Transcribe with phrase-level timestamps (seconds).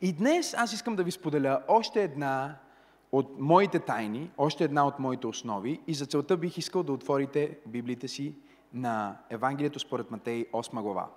[0.00, 2.56] И днес аз искам да ви споделя още една
[3.12, 7.58] от моите тайни, още една от моите основи и за целта бих искал да отворите
[7.66, 8.34] Библията си
[8.72, 11.10] на Евангелието според Матей 8 глава.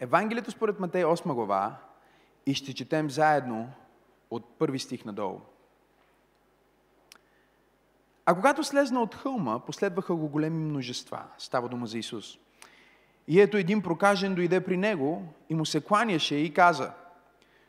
[0.00, 1.76] Евангелието според Матей 8 глава
[2.46, 3.68] и ще четем заедно
[4.30, 5.40] от първи стих надолу.
[8.26, 11.22] А когато слезна от хълма, последваха го големи множества.
[11.38, 12.38] Става дума за Исус.
[13.28, 16.92] И ето един прокажен дойде при него и му се кланяше и каза,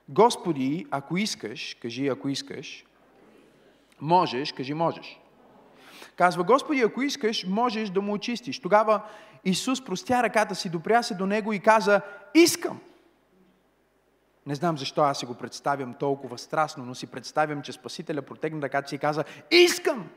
[0.10, 2.86] Господи, ако искаш, кажи ако искаш,
[4.02, 5.20] можеш, кажи можеш.
[6.16, 8.60] Казва, Господи, ако искаш, можеш да му очистиш.
[8.60, 9.02] Тогава
[9.46, 12.02] Исус простя ръката си, допря се до него и каза,
[12.34, 12.80] искам.
[14.46, 18.62] Не знам защо аз си го представям толкова страстно, но си представям, че Спасителя протегна
[18.62, 20.10] ръката си и каза, искам.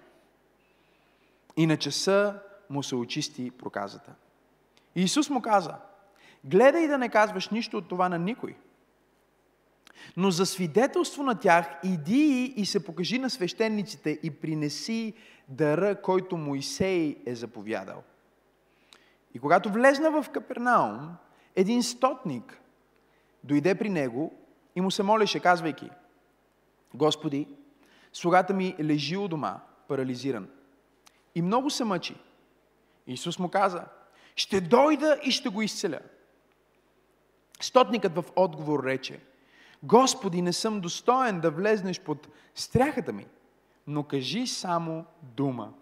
[1.57, 4.15] И на часа му се очисти проказата.
[4.95, 5.74] И Исус му каза,
[6.45, 8.57] гледай да не казваш нищо от това на никой.
[10.16, 15.15] Но за свидетелство на тях, иди и се покажи на свещениците и принеси
[15.49, 18.02] дъра, който Моисей е заповядал.
[19.35, 21.16] И когато влезна в Капернаум,
[21.57, 22.60] един стотник
[23.45, 24.32] дойде при него
[24.76, 25.91] и му се молеше, казвайки,
[26.95, 27.49] Господи,
[28.13, 30.49] слугата ми лежи у дома, парализиран.
[31.35, 32.15] И много се мъчи.
[33.07, 33.85] Исус му каза,
[34.37, 36.01] ще дойда и ще го изцеля.
[37.60, 39.21] Стотникът в отговор рече,
[39.82, 43.26] Господи, не съм достоен да влезнеш под стряхата ми,
[43.87, 45.73] но кажи само дума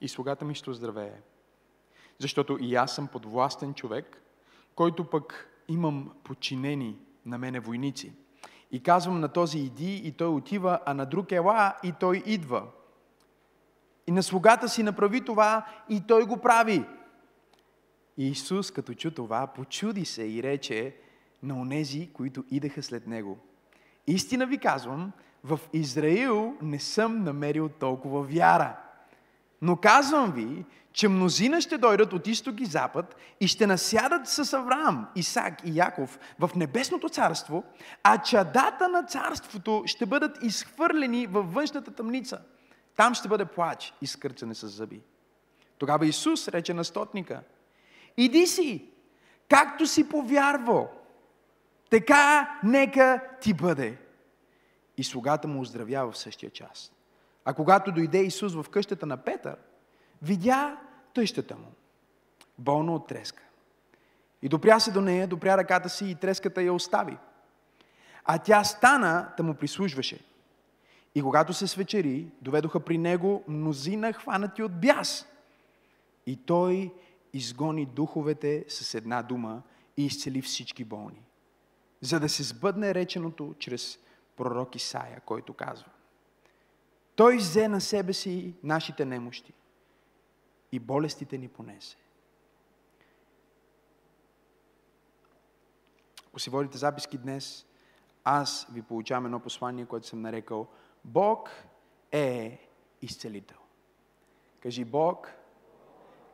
[0.00, 1.20] и слугата ми ще оздравее.
[2.18, 4.22] Защото и аз съм подвластен човек,
[4.74, 8.12] който пък имам подчинени на мене войници.
[8.72, 12.62] И казвам на този иди и той отива, а на друг ела и той идва.
[14.06, 16.84] И на слугата си направи това и той го прави.
[18.16, 20.96] И Исус, като чу това, почуди се и рече
[21.42, 23.38] на онези, които идеха след него.
[24.06, 25.12] Истина ви казвам,
[25.44, 28.76] в Израил не съм намерил толкова вяра.
[29.62, 34.52] Но казвам ви, че мнозина ще дойдат от изток и запад и ще насядат с
[34.52, 37.64] Авраам, Исак и Яков в небесното царство,
[38.02, 42.40] а чадата на царството ще бъдат изхвърлени във външната тъмница.
[42.96, 45.00] Там ще бъде плач и скърчане с зъби.
[45.78, 47.42] Тогава Исус рече на стотника,
[48.16, 48.90] иди си,
[49.48, 50.90] както си повярвал,
[51.90, 53.98] така нека ти бъде.
[54.96, 56.92] И слугата му оздравява в същия час.
[57.44, 59.56] А когато дойде Исус в къщата на Петър,
[60.22, 60.76] видя
[61.14, 61.72] тъщата му,
[62.58, 63.42] болно от треска.
[64.42, 67.16] И допря се до нея, допря ръката си и треската я остави.
[68.24, 70.20] А тя стана да му прислужваше.
[71.14, 75.26] И когато се свечери, доведоха при него мнозина хванати от бяс.
[76.26, 76.92] И той
[77.32, 79.62] изгони духовете с една дума
[79.96, 81.22] и изцели всички болни.
[82.06, 83.98] За да се сбъдне реченото чрез
[84.36, 85.90] пророк Исаия, който казва.
[87.16, 89.52] Той взе на себе си нашите немощи
[90.72, 91.96] и болестите ни понесе.
[96.28, 97.66] Ако си водите записки днес,
[98.24, 100.66] аз ви получавам едно послание, което съм нарекал
[101.04, 101.50] Бог
[102.12, 102.68] е
[103.02, 103.58] изцелител.
[104.60, 105.30] Кажи, Бог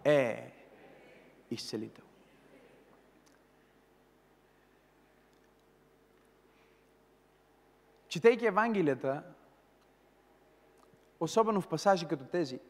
[0.04, 0.52] е
[1.50, 2.04] изцелител.
[8.12, 9.22] Четейки Евангелията,
[11.20, 12.60] особено в пасажи като тези,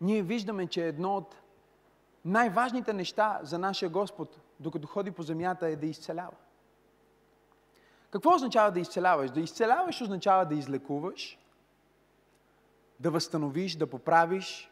[0.00, 1.36] ние виждаме, че едно от
[2.24, 6.36] най-важните неща за нашия Господ, докато ходи по земята, е да изцелява.
[8.10, 9.30] Какво означава да изцеляваш?
[9.30, 11.38] Да изцеляваш означава да излекуваш,
[13.00, 14.70] да възстановиш, да поправиш,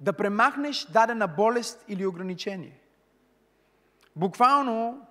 [0.00, 2.80] да премахнеш дадена болест или ограничение.
[4.16, 5.06] Буквално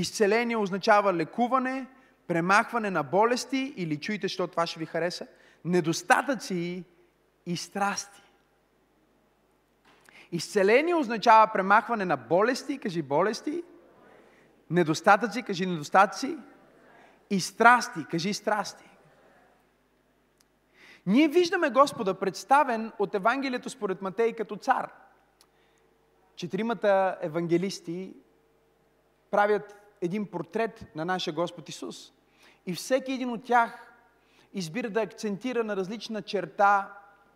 [0.00, 1.86] изцеление означава лекуване,
[2.26, 5.26] премахване на болести или чуйте, защото това ще ви хареса,
[5.64, 6.84] недостатъци
[7.46, 8.22] и страсти.
[10.32, 13.62] Изцеление означава премахване на болести, кажи болести,
[14.70, 16.38] недостатъци, кажи недостатъци,
[17.30, 18.90] и страсти, кажи страсти.
[21.06, 24.90] Ние виждаме Господа представен от Евангелието според Матей като цар.
[26.36, 28.14] Четиримата евангелисти
[29.30, 32.12] правят един портрет на нашия Господ Исус.
[32.66, 33.92] И всеки един от тях
[34.54, 36.92] избира да акцентира на различна черта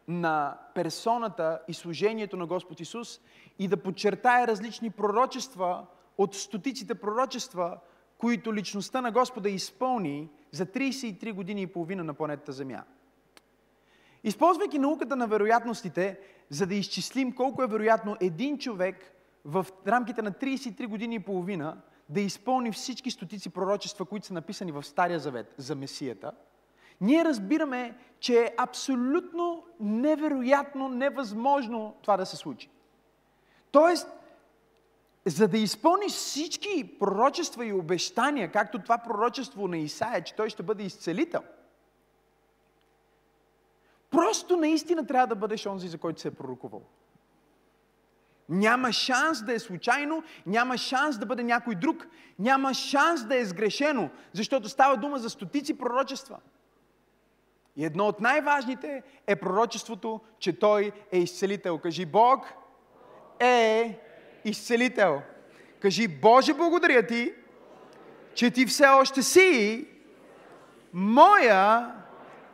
[0.08, 3.20] на персоната и служението на Господ Исус
[3.58, 5.86] и да подчертае различни пророчества
[6.18, 7.78] от стотиците пророчества,
[8.18, 12.82] които личността на Господа изпълни за 33 години и половина на планетата Земя.
[14.24, 16.18] Използвайки науката на вероятностите,
[16.48, 19.12] за да изчислим колко е вероятно един човек
[19.44, 21.76] в рамките на 33 години и половина
[22.08, 26.32] да изпълни всички стотици пророчества, които са написани в Стария Завет за Месията,
[27.00, 32.70] ние разбираме, че е абсолютно невероятно, невъзможно това да се случи.
[33.70, 34.08] Тоест,
[35.26, 40.62] за да изпълниш всички пророчества и обещания, както това пророчество на Исаия, че той ще
[40.62, 41.42] бъде изцелител,
[44.10, 46.82] просто наистина трябва да бъдеш онзи, за който се е пророкувал.
[48.48, 52.06] Няма шанс да е случайно, няма шанс да бъде някой друг,
[52.38, 56.38] няма шанс да е сгрешено, защото става дума за стотици пророчества.
[57.76, 61.78] И едно от най-важните е пророчеството, че Той е изцелител.
[61.78, 62.52] Кажи, Бог
[63.40, 63.98] е
[64.44, 65.22] изцелител.
[65.80, 67.32] Кажи, Боже, благодаря ти,
[68.34, 69.88] че ти все още си
[70.92, 71.94] моя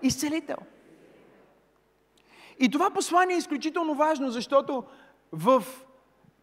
[0.02, 0.56] изцелител.
[2.58, 4.84] И това послание е изключително важно, защото
[5.32, 5.64] в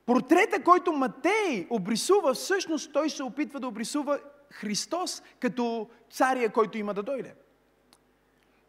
[0.05, 4.19] портрета, който Матей обрисува, всъщност той се опитва да обрисува
[4.51, 7.35] Христос като цария, който има да дойде.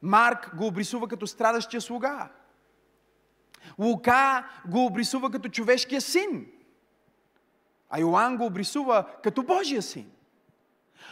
[0.03, 2.29] Марк го обрисува като страдащия слуга.
[3.79, 6.47] Лука го обрисува като човешкия син.
[7.91, 10.11] А Йоанн го обрисува като Божия син.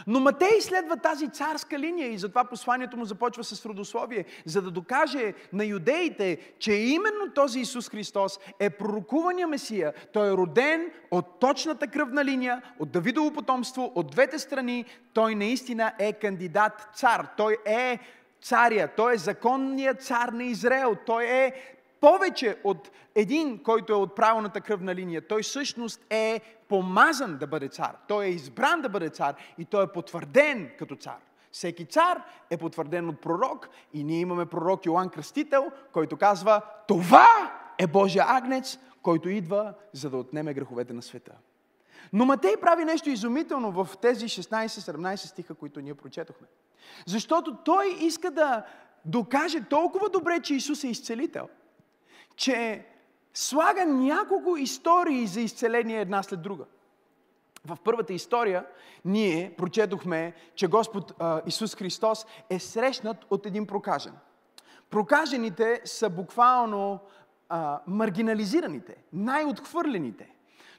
[0.06, 4.70] Но Матей следва тази царска линия и затова посланието му започва с родословие, за да
[4.70, 9.92] докаже на юдеите, че именно този Исус Христос е пророкувания Месия.
[10.12, 14.84] Той е роден от точната кръвна линия, от Давидово потомство, от двете страни.
[15.12, 17.26] Той наистина е кандидат цар.
[17.36, 17.98] Той е
[18.42, 18.88] царя.
[18.96, 20.96] Той е законният цар на Израел.
[21.06, 21.52] Той е
[22.00, 25.26] повече от един, който е от правилната кръвна линия.
[25.28, 27.96] Той всъщност е помазан да бъде цар.
[28.08, 31.18] Той е избран да бъде цар и той е потвърден като цар.
[31.52, 37.26] Всеки цар е потвърден от пророк и ние имаме пророк Йоанн Кръстител, който казва, това
[37.78, 41.32] е Божия агнец, който идва, за да отнеме греховете на света.
[42.12, 46.46] Но Матей прави нещо изумително в тези 16-17 стиха, които ние прочетохме.
[47.06, 48.64] Защото той иска да
[49.04, 51.48] докаже толкова добре, че Исус е изцелител,
[52.36, 52.86] че
[53.38, 56.64] слага няколко истории за изцеление една след друга.
[57.64, 58.66] В първата история
[59.04, 64.12] ние прочетохме, че Господ а, Исус Христос е срещнат от един прокажен.
[64.90, 66.98] Прокажените са буквално
[67.48, 70.32] а, маргинализираните, най-отхвърлените.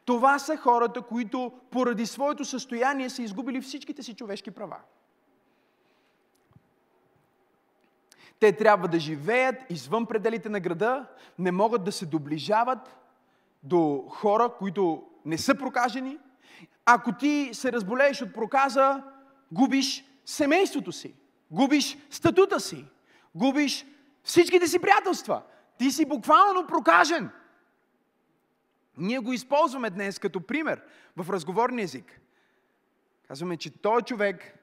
[0.05, 4.77] Това са хората, които поради своето състояние са изгубили всичките си човешки права.
[8.39, 11.05] Те трябва да живеят извън пределите на града,
[11.39, 12.97] не могат да се доближават
[13.63, 16.17] до хора, които не са прокажени.
[16.85, 19.03] Ако ти се разболееш от проказа,
[19.51, 21.15] губиш семейството си,
[21.51, 22.85] губиш статута си,
[23.35, 23.85] губиш
[24.23, 25.41] всичките си приятелства.
[25.77, 27.29] Ти си буквално прокажен.
[28.97, 30.81] Ние го използваме днес като пример
[31.17, 32.21] в разговорния език.
[33.27, 34.59] Казваме, че той човек,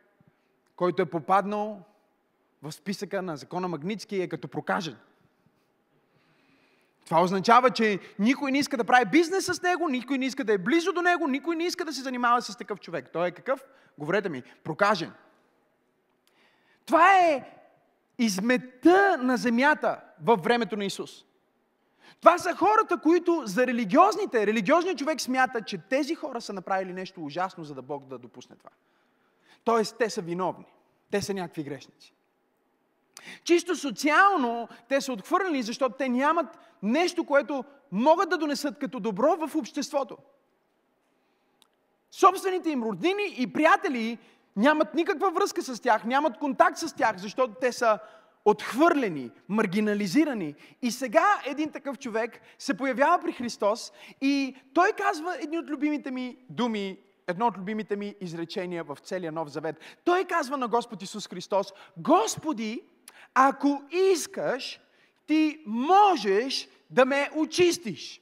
[0.77, 1.82] който е попаднал
[2.65, 4.97] в списъка на закона Магницки е като прокажен.
[7.05, 10.53] Това означава, че никой не иска да прави бизнес с него, никой не иска да
[10.53, 13.11] е близо до него, никой не иска да се занимава с такъв човек.
[13.13, 13.65] Той е какъв?
[13.99, 15.13] Говорете ми, прокажен.
[16.87, 17.51] Това е
[18.19, 21.25] измета на земята във времето на Исус.
[22.21, 27.25] Това са хората, които за религиозните, религиозният човек смята, че тези хора са направили нещо
[27.25, 28.71] ужасно, за да Бог да допусне това.
[29.65, 30.67] Тоест, те са виновни.
[31.11, 32.14] Те са някакви грешници.
[33.45, 39.37] Чисто социално те са отхвърлени, защото те нямат нещо, което могат да донесат като добро
[39.37, 40.17] в обществото.
[42.11, 44.19] Собствените им роднини и приятели
[44.57, 47.99] нямат никаква връзка с тях, нямат контакт с тях, защото те са
[48.45, 50.55] отхвърлени, маргинализирани.
[50.83, 56.11] И сега един такъв човек се появява при Христос и той казва едни от любимите
[56.11, 59.77] ми думи, едно от любимите ми изречения в целия Нов Завет.
[60.05, 62.83] Той казва на Господ Исус Христос, Господи,
[63.34, 64.81] ако искаш,
[65.26, 68.20] ти можеш да ме очистиш.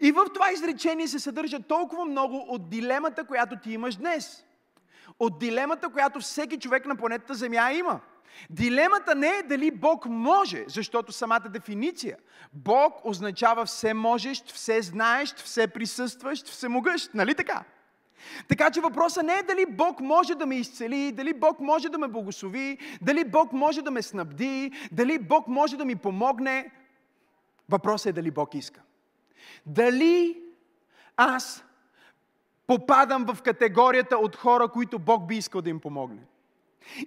[0.00, 4.44] И в това изречение се съдържа толкова много от дилемата, която ти имаш днес.
[5.18, 8.00] От дилемата, която всеки човек на планетата Земя има.
[8.50, 12.16] Дилемата не е дали Бог може, защото самата дефиниция
[12.52, 17.14] Бог означава все можещ, все знаещ, все присъстващ, всемогъщ.
[17.14, 17.64] Нали така?
[18.48, 21.98] Така че въпросът не е дали Бог може да ме изцели, дали Бог може да
[21.98, 26.70] ме благослови, дали Бог може да ме снабди, дали Бог може да ми помогне.
[27.68, 28.80] Въпросът е дали Бог иска.
[29.66, 30.42] Дали
[31.16, 31.64] аз
[32.66, 36.20] попадам в категорията от хора, които Бог би искал да им помогне.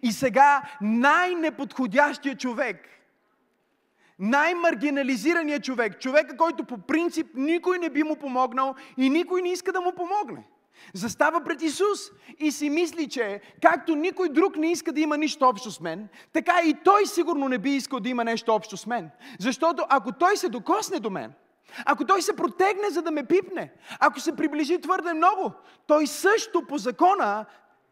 [0.01, 2.89] И сега най-неподходящия човек,
[4.20, 9.72] най-маргинализираният човек, човека, който по принцип никой не би му помогнал и никой не иска
[9.72, 10.43] да му помогне.
[10.94, 12.00] Застава пред Исус
[12.39, 16.08] и си мисли, че както никой друг не иска да има нищо общо с мен,
[16.34, 19.10] така и той сигурно не би искал да има нещо общо с мен.
[19.39, 21.34] Защото ако той се докосне до мен,
[21.86, 25.51] ако той се протегне, за да ме пипне, ако се приближи твърде много,
[25.88, 27.46] той също по закона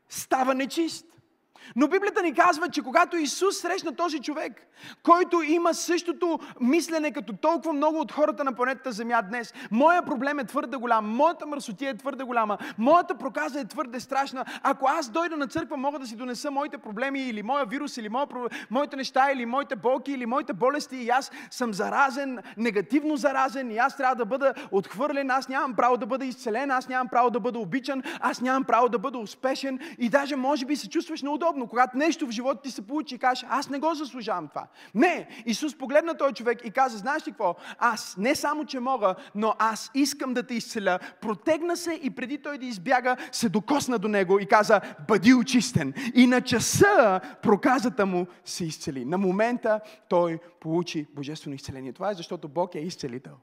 [0.10, 1.06] става нечист.
[1.76, 4.68] Но Библията ни казва, че когато Исус срещна този човек,
[5.04, 10.40] който има същото мислене като толкова много от хората на планетата Земя днес, моя проблем
[10.40, 14.46] е твърде голям, моята мърсотия е твърде голяма, моята проказа е твърде страшна.
[14.64, 18.10] Ако аз дойда на църква, мога да си донеса моите проблеми или моя вирус, или
[18.10, 18.28] моя,
[18.70, 23.78] моите неща, или моите болки, или моите болести и аз съм заразен, негативно заразен и
[23.78, 27.40] аз трябва да бъда отхвърлен, аз нямам право да бъда изцелен, аз нямам право да
[27.40, 31.51] бъда обичан, аз нямам право да бъда успешен и даже може би се чувстваш неудобно
[31.52, 34.68] удобно, когато нещо в живота ти се получи и кажеш, аз не го заслужавам това.
[34.96, 37.56] Не, Исус погледна този човек и каза, знаеш ли какво?
[37.80, 41.00] Аз не само, че мога, но аз искам да те изцеля.
[41.22, 45.94] Протегна се и преди той да избяга, се докосна до него и каза, бъди очистен.
[46.16, 49.06] И на часа проказата му се изцели.
[49.06, 49.80] На момента
[50.10, 51.94] той получи божествено изцеление.
[51.94, 53.34] Това е защото Бог е изцелител.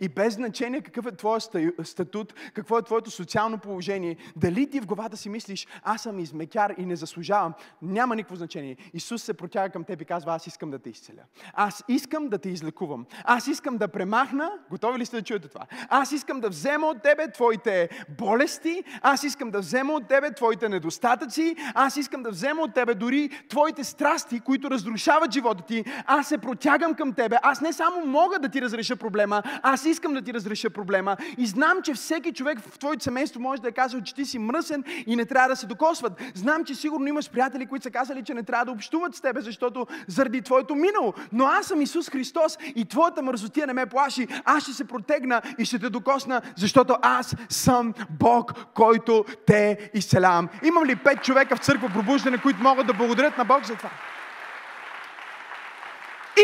[0.00, 4.86] И без значение какъв е твоят статут, какво е твоето социално положение, дали ти в
[4.86, 8.76] главата си мислиш, аз съм измекяр и не заслужавам, няма никакво значение.
[8.94, 11.22] Исус се протяга към теб и казва, аз искам да те изцеля.
[11.52, 13.06] Аз искам да те излекувам.
[13.24, 15.66] Аз искам да премахна, готови ли сте да чуете това?
[15.88, 20.68] Аз искам да взема от тебе твоите болести, аз искам да взема от тебе твоите
[20.68, 25.84] недостатъци, аз искам да взема от тебе дори твоите страсти, които разрушават живота ти.
[26.06, 27.36] Аз се протягам към тебе.
[27.42, 31.46] Аз не само мога да ти разреша проблема, аз искам да ти разреша проблема и
[31.46, 34.84] знам, че всеки човек в твоето семейство може да е казал, че ти си мръсен
[35.06, 36.22] и не трябва да се докосват.
[36.34, 39.40] Знам, че сигурно имаш приятели, които са казали, че не трябва да общуват с тебе,
[39.40, 41.14] защото заради твоето минало.
[41.32, 44.28] Но аз съм Исус Христос и твоята мързотия не ме плаши.
[44.44, 50.48] Аз ще се протегна и ще те докосна, защото аз съм Бог, който те изцелявам.
[50.62, 53.90] Имам ли пет човека в църква пробуждане, които могат да благодарят на Бог за това?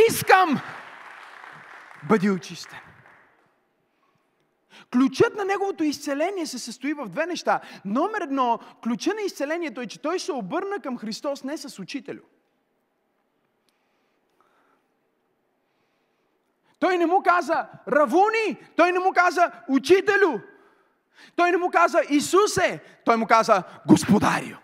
[0.09, 0.61] Искам!
[2.09, 2.79] Бъди очистен.
[4.93, 7.61] Ключът на неговото изцеление се състои в две неща.
[7.85, 12.23] Номер едно, ключа на изцелението е, че той се обърна към Христос не с учителю.
[16.79, 20.41] Той не му каза Равуни, той не му каза Учителю,
[21.37, 24.57] той не му каза Исусе, той му каза Господарю.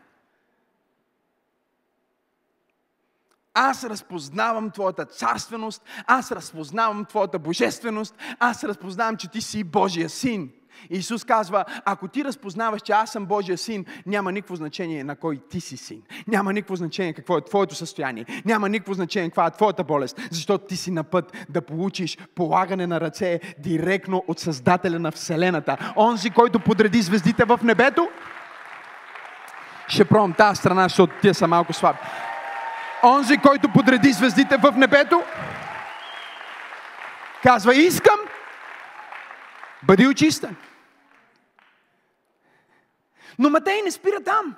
[3.60, 10.50] Аз разпознавам Твоята царственост, аз разпознавам Твоята божественост, аз разпознавам, че Ти си Божия син.
[10.90, 15.40] Исус казва, ако ти разпознаваш, че аз съм Божия син, няма никакво значение на кой
[15.50, 16.02] ти си син.
[16.26, 18.24] Няма никакво значение какво е твоето състояние.
[18.44, 22.86] Няма никакво значение каква е твоята болест, защото ти си на път да получиш полагане
[22.86, 25.92] на ръце директно от Създателя на Вселената.
[25.96, 28.08] Онзи, който подреди звездите в небето.
[29.88, 31.98] Ще пробвам тази страна, защото тия са малко слаби.
[33.04, 35.22] Онзи, който подреди звездите в небето,
[37.42, 38.18] казва, искам,
[39.82, 40.56] бъди очистен.
[43.38, 44.56] Но Матей не спира там.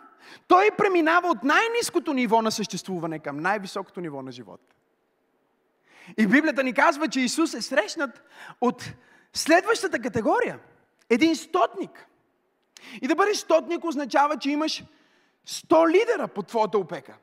[0.49, 4.61] Той преминава от най-низкото ниво на съществуване към най-високото ниво на живот.
[6.19, 8.23] И Библията ни казва, че Исус е срещнат
[8.61, 8.93] от
[9.33, 10.59] следващата категория.
[11.11, 12.07] Един стотник.
[13.03, 14.85] И да бъдеш стотник означава, че имаш
[15.49, 17.15] 100 лидера под твоята опека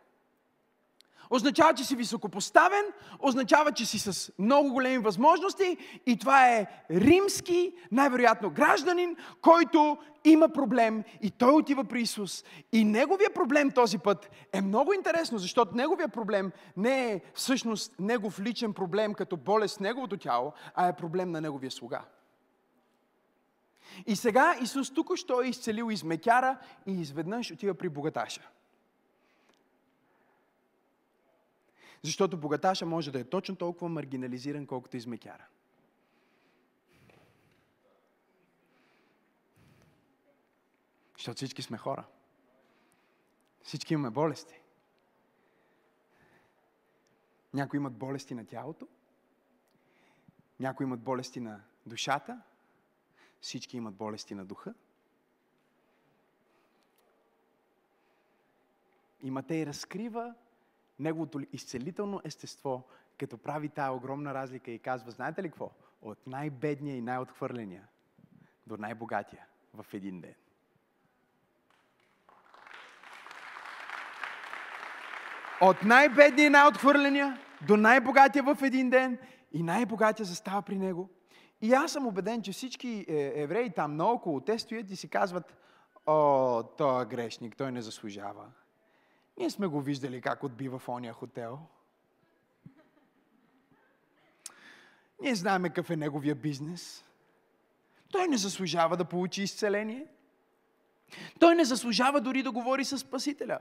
[1.30, 2.86] означава, че си високопоставен,
[3.20, 10.50] означава, че си с много големи възможности и това е римски, най-вероятно гражданин, който има
[10.50, 12.44] проблем и той отива при Исус.
[12.72, 18.40] И неговия проблем този път е много интересно, защото неговия проблем не е всъщност негов
[18.40, 22.02] личен проблем като болест в неговото тяло, а е проблем на неговия слуга.
[24.06, 28.42] И сега Исус тук що е изцелил измекяра и изведнъж отива при богаташа.
[32.04, 35.46] Защото богаташа може да е точно толкова маргинализиран, колкото измекяра.
[41.18, 42.06] Защото всички сме хора.
[43.64, 44.62] Всички имаме болести.
[47.54, 48.88] Някои имат болести на тялото,
[50.60, 52.42] някои имат болести на душата,
[53.42, 54.74] всички имат болести на духа.
[59.24, 59.32] И
[59.66, 60.36] разкрива
[61.00, 62.88] неговото изцелително естество,
[63.18, 65.72] като прави тая огромна разлика и казва, знаете ли какво?
[66.02, 67.88] От най-бедния и най-отхвърления
[68.68, 70.36] до най-богатия в един ден.
[75.62, 79.20] От най-бедния и най-отхвърления до най-богатия в един ден
[79.54, 81.10] и най-богатия застава при него
[81.62, 85.56] И аз съм убеден, че всички е, евреи там наоколо, те стоят и си казват,
[86.06, 88.46] о, той е грешник, той не заслужава.
[89.38, 91.60] Ние сме го виждали как отбива в ония хотел.
[95.22, 97.04] Ние знаем какъв е неговия бизнес.
[98.12, 100.06] Той не заслужава да получи изцеление.
[101.40, 103.60] Той не заслужава дори да говори с Спасителя.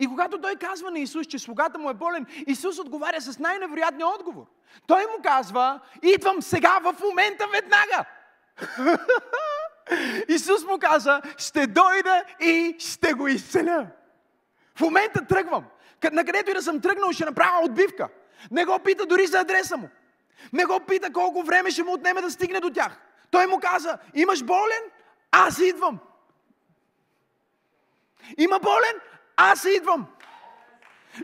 [0.00, 4.08] И когато той казва на Исус, че слугата му е болен, Исус отговаря с най-невероятния
[4.08, 4.46] отговор.
[4.86, 8.04] Той му казва, идвам сега, в момента, веднага.
[10.28, 13.90] Исус му каза, ще дойда и ще го изцеля.
[14.76, 15.64] В момента тръгвам.
[16.12, 18.08] На където и да съм тръгнал, ще направя отбивка.
[18.50, 19.88] Не го пита дори за адреса му.
[20.52, 23.00] Не го пита колко време ще му отнеме да стигне до тях.
[23.30, 24.82] Той му каза, имаш болен?
[25.32, 25.98] Аз идвам.
[28.38, 29.00] Има болен?
[29.36, 30.06] Аз идвам.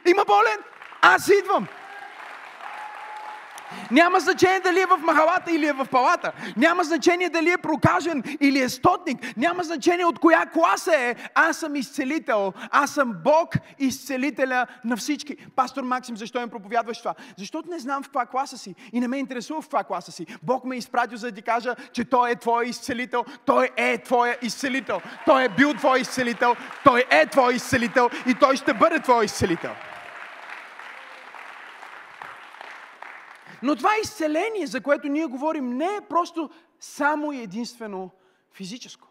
[0.07, 0.59] Има болен?
[1.03, 1.69] Аз идвам.
[3.91, 6.33] Няма значение дали е в махалата или е в палата.
[6.57, 9.37] Няма значение дали е прокажен или е стотник.
[9.37, 11.15] Няма значение от коя класа е.
[11.35, 12.53] Аз съм изцелител.
[12.71, 15.37] Аз съм Бог, изцелителя на всички.
[15.57, 17.15] Пастор Максим, защо им проповядваш това?
[17.37, 20.27] Защото не знам в каква класа си и не ме интересува в каква класа си.
[20.43, 23.25] Бог ме е изпратил за да ти кажа, че Той е твой изцелител.
[23.45, 25.01] Той е твоя изцелител.
[25.27, 26.55] Той е бил твой изцелител.
[26.85, 29.71] Той е твой изцелител и Той ще бъде твой изцелител.
[33.63, 36.51] Но това изцеление, за което ние говорим, не е просто
[36.81, 38.11] само и единствено
[38.53, 39.09] физическо.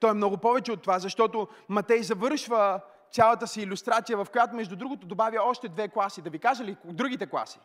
[0.00, 2.80] То е много повече от това, защото Матей завършва
[3.10, 6.22] цялата си иллюстрация, в която, между другото, добавя още две класи.
[6.22, 7.58] Да ви кажа ли другите класи?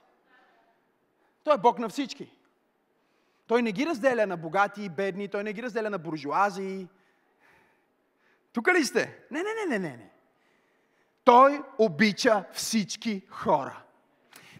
[1.43, 2.31] Той е Бог на всички.
[3.47, 6.87] Той не ги разделя на богати и бедни, той не ги разделя на буржуази.
[8.53, 9.19] Тук ли сте?
[9.31, 10.11] Не, не, не, не, не.
[11.23, 13.83] Той обича всички хора.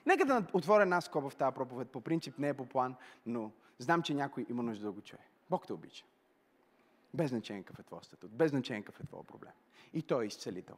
[0.06, 1.90] Нека да отворя една скоба в тази проповед.
[1.90, 5.20] По принцип не е по план, но знам, че някой има нужда да го чуе.
[5.50, 6.06] Бог те обича.
[7.14, 9.54] Без значение какъв е твой статут, без значение какъв е твой проблем.
[9.94, 10.76] И той е изцелител.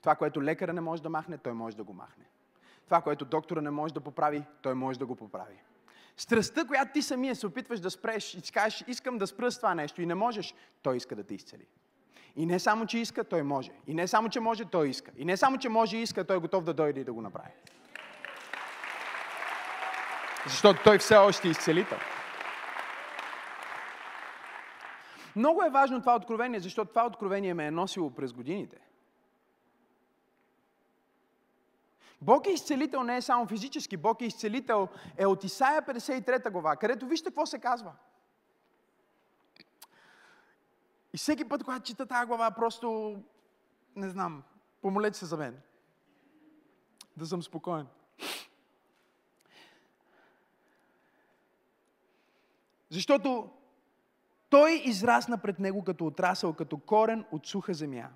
[0.00, 2.24] Това, което лекара не може да махне, той може да го махне.
[2.84, 5.62] Това, което доктора не може да поправи, той може да го поправи.
[6.16, 9.74] Страстта, която ти самия се опитваш да спреш и кажеш, искам да спра с това
[9.74, 11.66] нещо и не можеш, той иска да те изцели.
[12.36, 13.70] И не само, че иска, той може.
[13.86, 15.12] И не само, че може, той иска.
[15.16, 17.22] И не само, че може и иска, той е готов да дойде и да го
[17.22, 17.50] направи.
[20.46, 21.98] Защото той все още е изцелител.
[25.36, 28.76] Много е важно това откровение, защото това откровение ме е носило през годините.
[32.22, 36.76] Бог е изцелител не е само физически, Бог е изцелител е от Исаия 53 глава,
[36.76, 37.92] където вижте какво се казва.
[41.14, 43.16] И всеки път, когато чета тази глава, просто,
[43.96, 44.42] не знам,
[44.82, 45.60] помолете се за мен.
[47.16, 47.86] Да съм спокоен.
[52.90, 53.50] Защото
[54.50, 58.08] той израсна пред него като отрасъл, като корен от суха земя.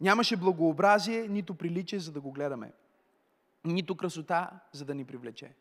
[0.00, 2.72] Нямаше благообразие, нито приличие, за да го гледаме.
[3.64, 5.54] Нито красота, за да ни привлече.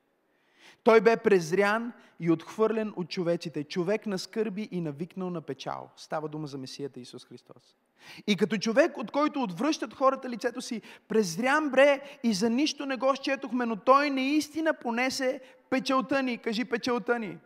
[0.84, 5.90] Той бе презрян и отхвърлен от човеците, човек на скърби и навикнал на печал.
[5.96, 7.76] Става дума за Месията Исус Христос.
[8.28, 12.98] И като човек, от който отвръщат хората лицето си, презрян бре и за нищо не
[12.98, 16.38] го счетохме, но той наистина понесе печелта ни.
[16.38, 17.38] Кажи печелта ни.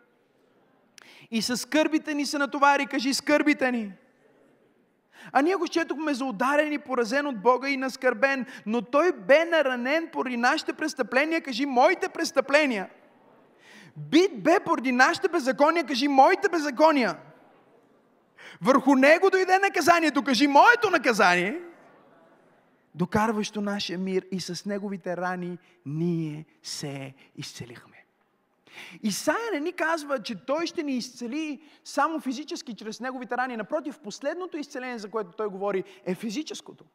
[1.32, 2.86] И с скърбите ни се натовари.
[2.86, 3.92] Кажи скърбите ни.
[5.32, 9.46] А ние го счетохме за ударен и поразен от Бога и наскърбен, но той бе
[9.46, 11.42] наранен поради нашите престъпления.
[11.42, 12.90] Кажи моите престъпления.
[13.98, 17.18] Бит бе поради нашите беззакония, кажи моите беззакония.
[18.62, 21.62] Върху него дойде наказанието, кажи моето наказание,
[22.96, 28.06] докарващо нашия мир и с неговите рани ние се изцелихме.
[29.04, 33.58] Исаия не ни казва, че той ще ни изцели само физически чрез неговите рани.
[33.58, 36.86] Напротив, последното изцеление, за което той говори, е физическото.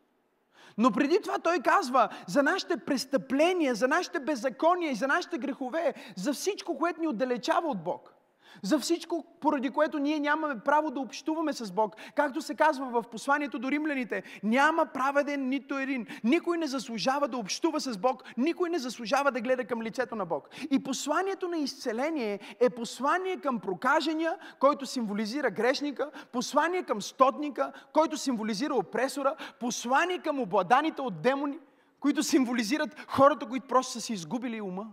[0.79, 5.95] Но преди това той казва за нашите престъпления, за нашите беззакония и за нашите грехове,
[6.17, 8.16] за всичко, което ни отдалечава от Бог.
[8.63, 11.97] За всичко, поради което ние нямаме право да общуваме с Бог.
[12.15, 16.07] Както се казва в посланието до римляните, няма праведен нито един.
[16.25, 20.27] Никой не заслужава да общува с Бог, никой не заслужава да гледа към лицето на
[20.27, 20.49] Бог.
[20.71, 28.17] И посланието на изцеление е послание към прокажения, който символизира грешника, послание към стотника, който
[28.17, 31.59] символизира опресора, послание към обладаните от демони,
[32.01, 34.87] които символизират хората, които просто са си изгубили ума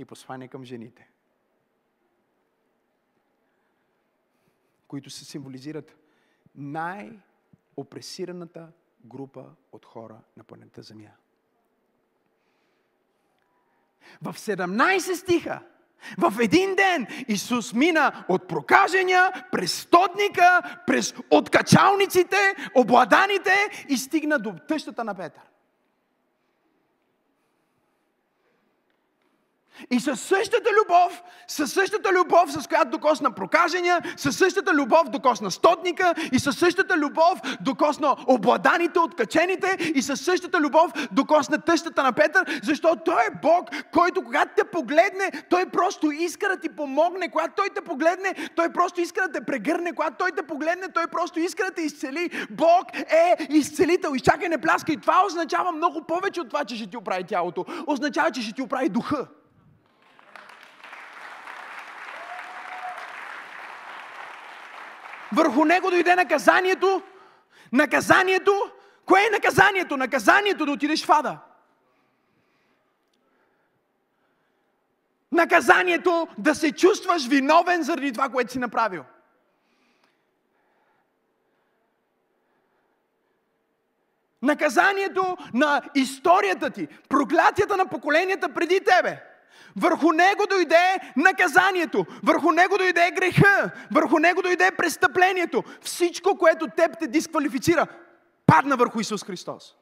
[0.00, 1.08] и послание към жените,
[4.88, 5.96] които се символизират
[6.54, 8.72] най-опресираната
[9.04, 11.10] група от хора на планета Земя.
[14.22, 15.62] В 17 стиха
[16.18, 22.36] в един ден Исус мина от прокажения, през стотника, през откачалниците,
[22.74, 25.49] обладаните и стигна до тъщата на Петър.
[29.90, 35.50] И със същата любов, със същата любов, с която докосна прокажения, със същата любов докосна
[35.50, 42.12] стотника и със същата любов докосна обладаните, откачените и със същата любов докосна тъщата на
[42.12, 47.30] Петър, защото Той е Бог, който когато те погледне, Той просто иска да ти помогне.
[47.30, 49.92] Когато Той те погледне, Той просто иска да те прегърне.
[49.92, 52.46] Когато Той те погледне, Той просто иска да те изцели.
[52.50, 54.12] Бог е изцелител.
[54.14, 54.96] Изчакай, не пляскай.
[54.96, 57.64] Това означава много повече от това, че ще ти оправи тялото.
[57.86, 59.26] Означава, че ще ти оправи духа.
[65.32, 67.02] Върху него дойде наказанието.
[67.72, 68.70] Наказанието.
[69.06, 69.96] Кое е наказанието?
[69.96, 71.38] Наказанието да отидеш в ада.
[75.32, 79.04] Наказанието да се чувстваш виновен заради това, което си направил.
[84.42, 89.29] Наказанието на историята ти, проклятията на поколенията преди тебе.
[89.76, 95.62] Върху него дойде наказанието, върху него дойде греха, върху него дойде престъплението.
[95.80, 97.86] Всичко, което теб те дисквалифицира,
[98.46, 99.76] падна върху Исус Христос.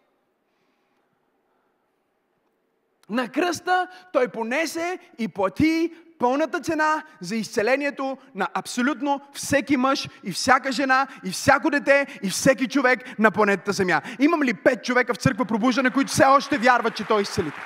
[3.11, 10.33] На кръста той понесе и плати пълната цена за изцелението на абсолютно всеки мъж и
[10.33, 14.03] всяка жена и всяко дете и всеки човек на планетата Земя.
[14.19, 17.63] Имам ли пет човека в църква пробуждане, които все още вярват, че той е изцелител?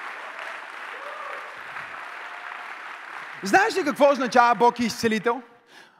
[3.44, 5.42] Знаеш ли какво означава Бог е изцелител?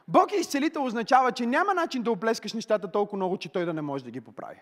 [0.07, 3.73] Бог е изцелител означава, че няма начин да оплескаш нещата толкова много, че Той да
[3.73, 4.59] не може да ги поправи.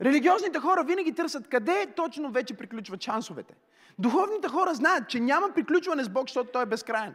[0.00, 3.54] Религиозните хора винаги търсят къде точно вече приключват шансовете.
[3.98, 7.14] Духовните хора знаят, че няма приключване с Бог, защото Той е безкрайен.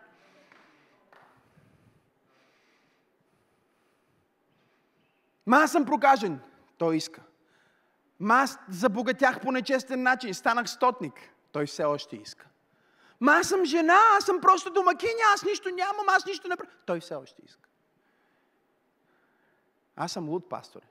[5.46, 6.40] Ма аз съм прокажен.
[6.78, 7.22] Той иска.
[8.20, 10.34] Ма аз забогатях по нечестен начин.
[10.34, 11.35] Станах стотник.
[11.56, 12.48] Той все още иска.
[13.20, 16.56] Ма аз съм жена, аз съм просто домакиня, аз нищо нямам, аз нищо не...
[16.86, 17.70] Той все още иска.
[19.96, 20.86] Аз съм луд, пасторе.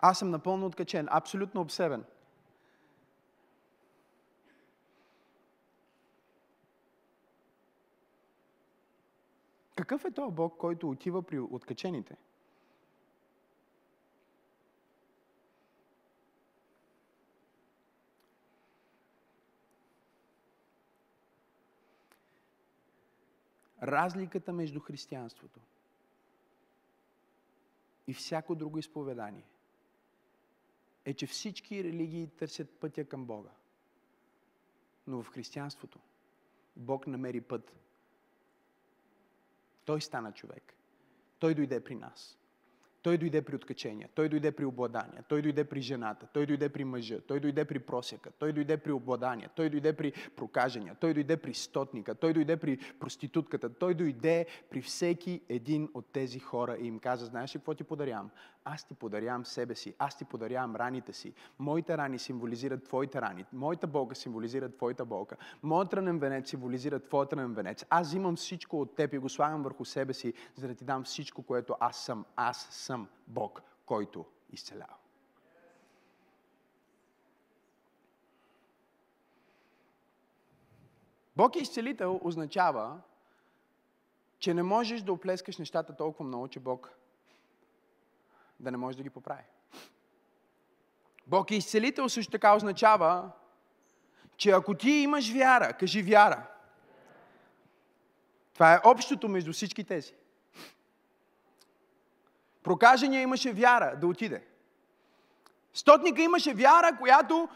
[0.00, 2.04] Аз съм напълно откачен, абсолютно обсебен.
[9.74, 12.16] Какъв е този Бог, който отива при откачените?
[23.82, 25.60] Разликата между християнството
[28.06, 29.44] и всяко друго изповедание
[31.04, 33.50] е, че всички религии търсят пътя към Бога.
[35.06, 35.98] Но в християнството
[36.76, 37.72] Бог намери път.
[39.84, 40.74] Той стана човек.
[41.38, 42.38] Той дойде при нас.
[43.02, 46.84] Той дойде при откачения, той дойде при обладания, той дойде при жената, той дойде при
[46.84, 51.36] мъжа, той дойде при просека, той дойде при обладания, той дойде при прокажения, той дойде
[51.36, 56.86] при стотника, той дойде при проститутката, той дойде при всеки един от тези хора и
[56.86, 58.30] им каза, знаеш ли какво ти подарявам?
[58.64, 61.32] Аз ти подарявам себе си, аз ти подарявам раните си.
[61.58, 67.32] Моите рани символизират твоите рани, моята болка символизира твоята болка, моят ранен венец символизира твоят
[67.32, 67.84] ранен венец.
[67.90, 71.04] Аз взимам всичко от теб и го слагам върху себе си, за да ти дам
[71.04, 72.24] всичко, което аз съм.
[72.36, 74.94] Аз съм съм Бог, който изцелява.
[81.36, 83.00] Бог е изцелител означава,
[84.38, 86.90] че не можеш да оплескаш нещата толкова много, че Бог
[88.60, 89.44] да не може да ги поправи.
[91.26, 93.30] Бог е изцелител също така означава,
[94.36, 96.46] че ако ти имаш вяра, кажи вяра.
[98.54, 100.14] Това е общото между всички тези.
[102.62, 104.46] Прокажения имаше вяра да отиде.
[105.74, 107.48] Стотника имаше вяра, която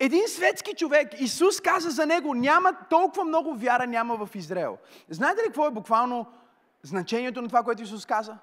[0.00, 4.78] един светски човек, Исус каза за него, няма толкова много вяра няма в Израел.
[5.08, 6.26] Знаете ли какво е буквално
[6.82, 8.38] значението на това, което Исус каза?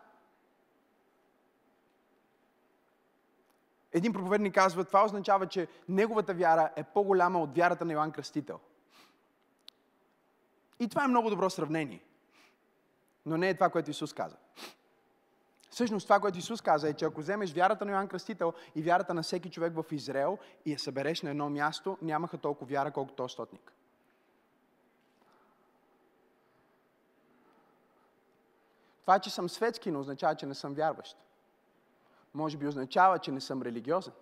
[3.92, 8.60] Един проповедник казва, това означава, че неговата вяра е по-голяма от вярата на Йоанн Кръстител.
[10.80, 12.04] И това е много добро сравнение.
[13.26, 14.36] Но не е това, което Исус каза.
[15.76, 19.14] Всъщност това, което Исус каза е, че ако вземеш вярата на Йоанн Кръстител и вярата
[19.14, 23.16] на всеки човек в Израел и я събереш на едно място, нямаха толкова вяра, колкото
[23.16, 23.72] този стотник.
[29.02, 31.18] Това, че съм светски, не означава, че не съм вярващ.
[32.34, 34.14] Може би означава, че не съм религиозен.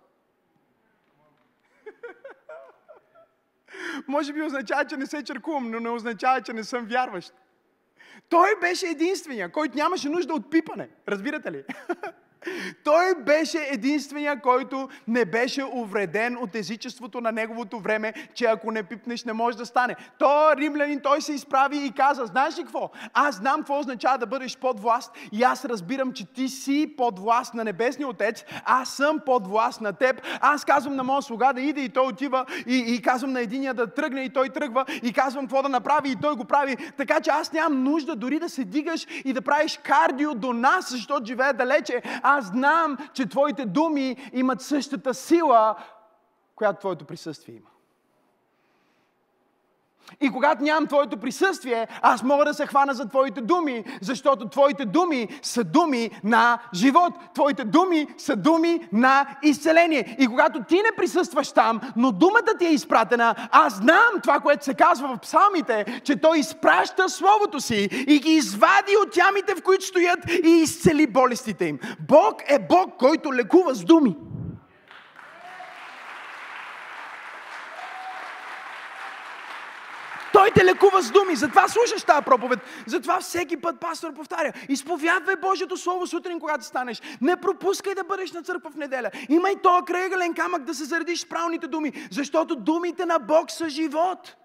[4.08, 7.32] Може би означава, че не се черкувам, но не означава, че не съм вярващ.
[8.28, 10.88] Той беше единствения, който нямаше нужда от пипане.
[11.08, 11.64] Разбирате ли?
[12.84, 18.82] Той беше единствения, който не беше увреден от езичеството на неговото време, че ако не
[18.82, 19.96] пипнеш, не може да стане.
[20.18, 22.90] Той, римлянин, той се изправи и каза, знаеш ли какво?
[23.14, 27.18] Аз знам какво означава да бъдеш под власт и аз разбирам, че ти си под
[27.18, 30.22] власт на Небесния Отец, аз съм под власт на теб.
[30.40, 33.74] Аз казвам на моя слуга да иде и той отива и, и казвам на единия
[33.74, 36.76] да тръгне и той тръгва и казвам какво да направи и той го прави.
[36.96, 40.90] Така че аз нямам нужда дори да се дигаш и да правиш кардио до нас,
[40.90, 42.02] защото живее далече.
[42.22, 45.76] Аз знам, че Твоите думи имат същата сила,
[46.54, 47.70] която Твоето присъствие има.
[50.20, 54.84] И когато нямам Твоето присъствие, аз мога да се хвана за Твоите думи, защото Твоите
[54.84, 57.12] думи са думи на живот.
[57.34, 60.16] Твоите думи са думи на изцеление.
[60.18, 64.64] И когато Ти не присъстваш там, но думата Ти е изпратена, аз знам това, което
[64.64, 69.62] се казва в псалмите, че Той изпраща Словото Си и ги извади от ямите, в
[69.62, 71.78] които стоят и изцели болестите им.
[72.08, 74.16] Бог е Бог, който лекува с думи.
[80.34, 81.36] Той те лекува с думи.
[81.36, 82.58] Затова слушаш тази проповед.
[82.86, 84.52] Затова всеки път пастор повтаря.
[84.68, 87.02] Изповядвай Божието Слово сутрин, когато станеш.
[87.20, 89.10] Не пропускай да бъдеш на църква в неделя.
[89.28, 91.92] Имай този крайгален камък да се заредиш с правилните думи.
[92.10, 94.36] Защото думите на Бог са живот.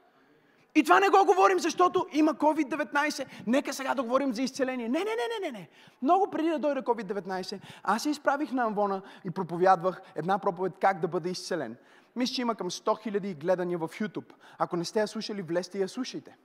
[0.76, 3.26] И това не го говорим, защото има COVID-19.
[3.48, 4.90] Нека сега да говорим за изцеление.
[4.90, 5.70] Не, не, не, не, не.
[6.02, 11.00] Много преди да дойде COVID-19, аз се изправих на Амвона и проповядвах една проповед как
[11.00, 11.76] да бъде изцелен.
[12.20, 14.34] Мисля, че има към 100 000 гледания в YouTube.
[14.58, 16.38] Ако не сте я слушали, влезте и я слушайте.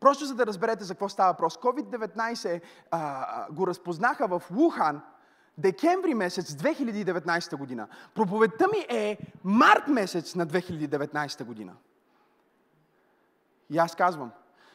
[0.00, 1.56] Просто за да разберете за какво става въпрос.
[1.56, 5.02] COVID-19 а, го разпознаха в Вухан
[5.58, 7.88] декември месец 2019 година.
[8.14, 11.72] Проповедта ми е март месец на 2019 година.
[13.70, 14.30] И аз казвам,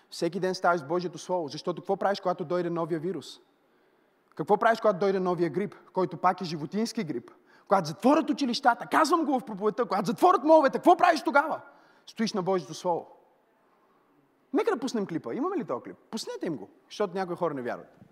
[0.09, 3.39] всеки ден ставаш Божието Слово, защото какво правиш, когато дойде новия вирус?
[4.35, 7.31] Какво правиш, когато дойде новия грип, който пак е животински грип?
[7.67, 11.62] Когато затворят училищата, казвам го в проповедта, когато затворят моловете, какво правиш тогава?
[12.08, 13.08] Стоиш на Божието Слово.
[14.54, 15.34] Нека да пуснем клипа.
[15.34, 15.97] Имаме ли този клип?
[16.12, 18.06] Пуснете им го, защото някои хора не вярват.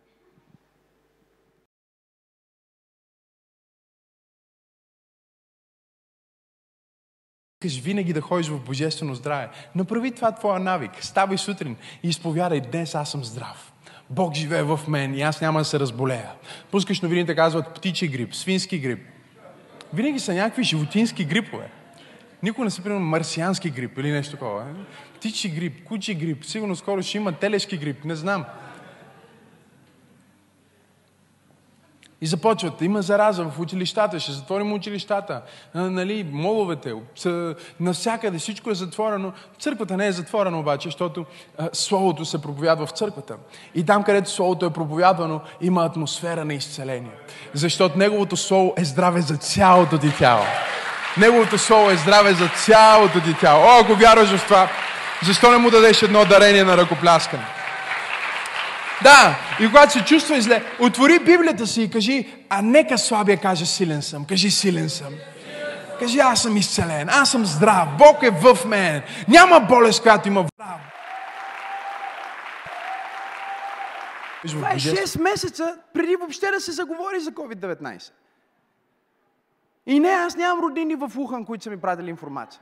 [7.63, 9.49] Искаш винаги да ходиш в божествено здраве.
[9.75, 11.03] Направи това твоя навик.
[11.03, 13.73] Ставай сутрин и изповядай, днес аз съм здрав.
[14.09, 16.31] Бог живее в мен и аз няма да се разболея.
[16.71, 19.12] Пускаш новините, казват птичи грип, свински грип.
[19.93, 21.69] Винаги са някакви животински грипове.
[22.43, 24.65] Никой не се приема марсиански грип или нещо такова.
[25.15, 28.45] Птичи грип, кучи грип, сигурно скоро ще има телешки грип, не знам.
[32.23, 35.41] И започват, има зараза в училищата, ще затворим училищата,
[35.75, 36.93] нали, моловете,
[37.79, 39.31] навсякъде всичко е затворено.
[39.59, 41.25] Църквата не е затворена обаче, защото
[41.57, 43.35] а, Словото се проповядва в църквата.
[43.75, 47.11] И там, където Словото е проповядвано, има атмосфера на изцеление.
[47.53, 50.43] Защото Неговото Слово е здраве за цялото ти тяло.
[51.17, 53.63] Неговото Слово е здраве за цялото ти тяло.
[53.63, 54.69] О, ако вярваш в това,
[55.23, 57.62] защо не му дадеш едно дарение на ръкопляскане?
[59.01, 63.65] Да, и когато се чувства зле, отвори Библията си и кажи, а нека слабия каже
[63.65, 64.25] силен съм.
[64.25, 65.13] Кажи силен съм.
[65.99, 69.01] Кажи, аз съм изцелен, аз съм здрав, Бог е в мен.
[69.27, 70.49] Няма болест, която има в
[74.47, 78.11] Това е 6 месеца преди въобще да се заговори за COVID-19.
[79.85, 82.61] И не, аз нямам роднини в Ухан, които са ми пратили информация.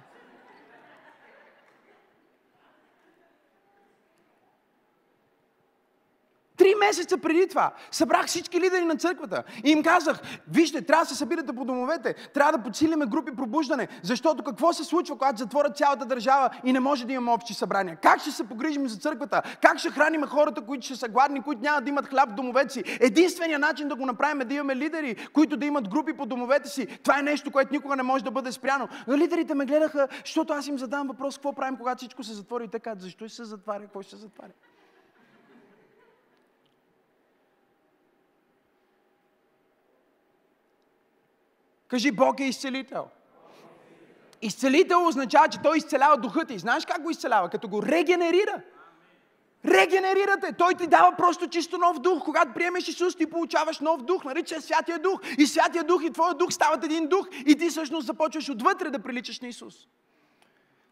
[6.62, 11.10] Три месеца преди това събрах всички лидери на църквата и им казах, вижте, трябва да
[11.10, 15.78] се събирате по домовете, трябва да подсилиме групи пробуждане, защото какво се случва, когато затворят
[15.78, 17.96] цялата държава и не може да имаме общи събрания?
[17.96, 19.42] Как ще се погрижим за църквата?
[19.62, 22.74] Как ще храним хората, които ще са гладни, които няма да имат хляб в домовете
[22.74, 22.84] си?
[23.00, 26.70] Единственият начин да го направим е да имаме лидери, които да имат групи по домовете
[26.70, 26.88] си.
[27.04, 28.88] Това е нещо, което никога не може да бъде спряно.
[29.08, 32.64] Но лидерите ме гледаха, защото аз им задавам въпрос, какво правим, когато всичко се затвори
[32.64, 34.52] и така, защо се затваря, какво ще се затваря?
[41.92, 43.08] Кажи, Бог е изцелител.
[44.42, 46.60] Изцелител означава, че Той изцелява духа ти.
[46.60, 47.50] Знаеш как го изцелява?
[47.50, 48.62] Като го регенерира.
[49.66, 50.54] Регенерирате.
[50.54, 52.24] Той ти дава просто чисто нов дух.
[52.24, 54.24] Когато приемеш Исус, ти получаваш нов дух.
[54.24, 55.20] Нарича Святия Дух.
[55.38, 57.28] И Святия Дух и Твоя дух стават един дух.
[57.46, 59.88] И ти всъщност започваш отвътре да приличаш на Исус.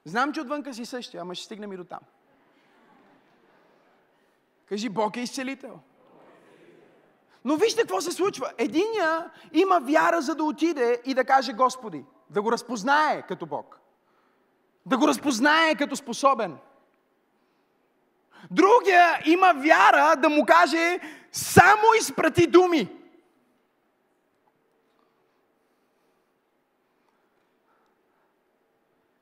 [0.06, 2.00] Знам, че отвънка си същия, ама ще стигнем и до там.
[4.66, 5.80] Кажи, Бог е изцелител.
[7.45, 8.52] Но вижте какво се случва.
[8.58, 13.80] Единия има вяра за да отиде и да каже Господи, да го разпознае като Бог.
[14.86, 16.58] да го разпознае като способен.
[18.52, 20.99] Другия има вяра да му каже
[21.32, 22.89] само изпрати думи.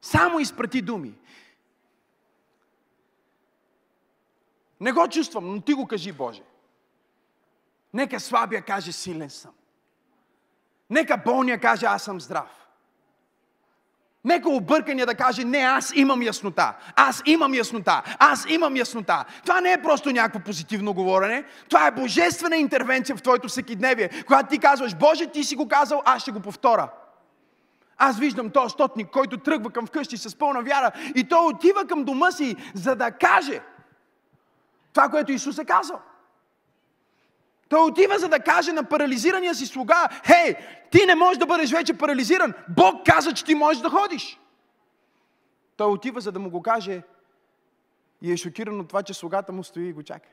[0.01, 1.13] Само изпрати думи.
[4.79, 6.43] Не го чувствам, но ти го кажи, Боже.
[7.93, 9.51] Нека слабия каже, силен съм.
[10.89, 12.67] Нека болния каже, аз съм здрав.
[14.23, 16.73] Нека объркания да каже, не, аз имам яснота.
[16.95, 18.03] Аз имам яснота.
[18.19, 19.25] Аз имам яснота.
[19.41, 21.45] Това не е просто някакво позитивно говорене.
[21.69, 24.09] Това е божествена интервенция в твоето всекидневие.
[24.27, 26.89] Когато ти казваш, Боже, ти си го казал, аз ще го повторя.
[27.97, 32.03] Аз виждам този стотник, който тръгва към вкъщи с пълна вяра и той отива към
[32.03, 33.61] дома си, за да каже
[34.93, 35.99] това, което Исус е казал.
[37.69, 40.55] Той отива за да каже на парализирания си слуга, хей,
[40.91, 42.53] ти не можеш да бъдеш вече парализиран.
[42.69, 44.39] Бог каза, че ти можеш да ходиш.
[45.77, 47.03] Той отива за да му го каже
[48.21, 50.29] и е шокиран от това, че слугата му стои и го чака.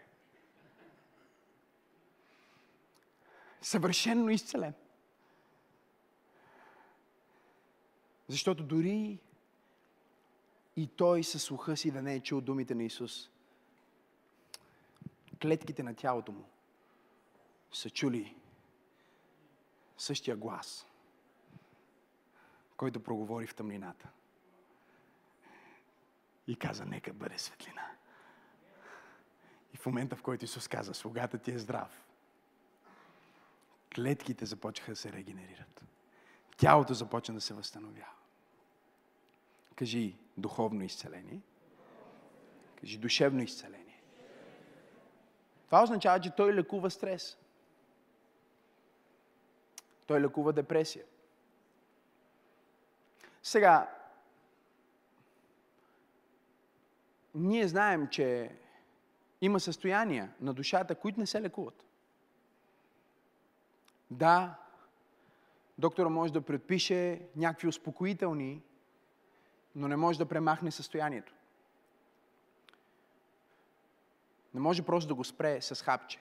[3.63, 4.75] Съвършенно изцелен.
[8.29, 9.19] Защото дори
[10.77, 13.31] и той със слуха си да не е чул думите на Исус,
[15.43, 16.45] клетките на тялото му
[17.75, 18.37] са чули
[19.99, 20.87] същия глас,
[22.77, 24.09] който проговори в тъмнината.
[26.47, 27.91] И каза, нека бъде светлина.
[29.75, 32.05] И в момента, в който Исус каза, слугата ти е здрав,
[33.95, 35.85] клетките започнаха да се регенерират.
[36.57, 38.13] Тялото започна да се възстановява.
[39.77, 41.41] Кажи духовно изцеление.
[42.81, 44.03] Кажи душевно изцеление.
[45.67, 47.39] Това означава, че той лекува стрес.
[50.07, 51.05] Той лекува депресия.
[53.43, 53.91] Сега,
[57.35, 58.51] ние знаем, че
[59.41, 61.85] има състояния на душата, които не се лекуват.
[64.11, 64.55] Да,
[65.79, 68.63] доктора може да предпише някакви успокоителни,
[69.75, 71.35] но не може да премахне състоянието.
[74.55, 76.21] Не може просто да го спре с хапче.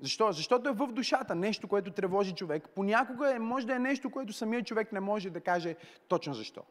[0.00, 0.32] Защо?
[0.32, 2.68] Защото е в душата нещо, което тревожи човек.
[2.68, 5.76] Понякога е, може да е нещо, което самият човек не може да каже
[6.08, 6.62] точно защо.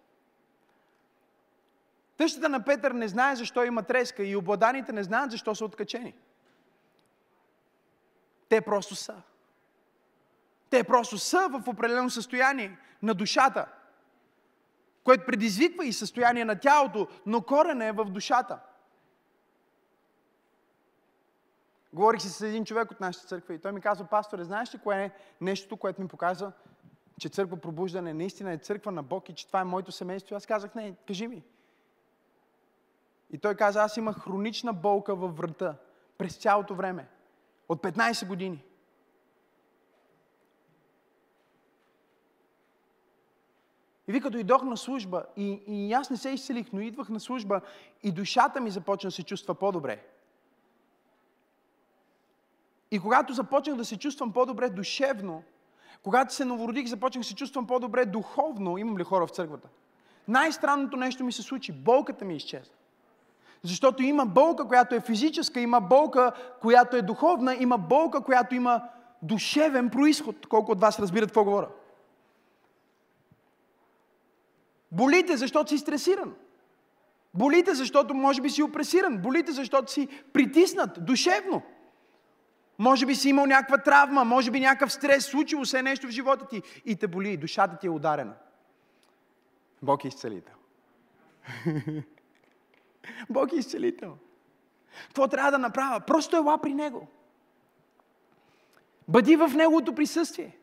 [2.18, 6.14] Тъщата на Петър не знае защо има треска и обладаните не знаят защо са откачени.
[8.50, 9.22] Те просто са.
[10.70, 13.66] Те просто са в определено състояние на душата,
[15.04, 18.60] което предизвиква и състояние на тялото, но корена е в душата.
[21.96, 24.80] Говорих си с един човек от нашата църква и той ми казва, пасторе, знаеш ли
[24.80, 26.52] кое е нещото, което ми показва,
[27.20, 30.36] че църква пробуждане наистина е църква на Бог и че това е моето семейство?
[30.36, 31.44] Аз казах, не, кажи ми.
[33.32, 35.76] И той каза, аз имах хронична болка във врата
[36.18, 37.08] през цялото време.
[37.70, 38.64] От 15 години.
[44.08, 47.62] И вика, дойдох на служба и, и аз не се изцелих, но идвах на служба
[48.04, 50.15] и душата ми започна да се чувства по-добре.
[52.96, 55.44] И когато започнах да се чувствам по-добре душевно,
[56.04, 59.68] когато се новородих, започнах да се чувствам по-добре духовно, имам ли хора в църквата?
[60.28, 61.72] Най-странното нещо ми се случи.
[61.72, 62.74] Болката ми изчезна.
[63.64, 66.32] Защото има болка, която е физическа, има болка,
[66.62, 68.82] която е духовна, има болка, която има
[69.22, 70.48] душевен происход.
[70.48, 71.70] Колко от вас разбират какво говоря?
[74.92, 76.34] Болите, защото си стресиран.
[77.34, 79.18] Болите, защото може би си опресиран.
[79.18, 81.62] Болите, защото си притиснат душевно.
[82.80, 86.48] Може би си имал някаква травма, може би някакъв стрес, случило се нещо в живота
[86.48, 88.34] ти и те боли, душата ти е ударена.
[89.82, 90.56] Бог е изцелител.
[93.30, 94.18] Бог е изцелител.
[95.08, 96.00] Какво трябва да направя?
[96.00, 97.08] Просто ела при Него.
[99.08, 100.58] Бъди в Неговото присъствие.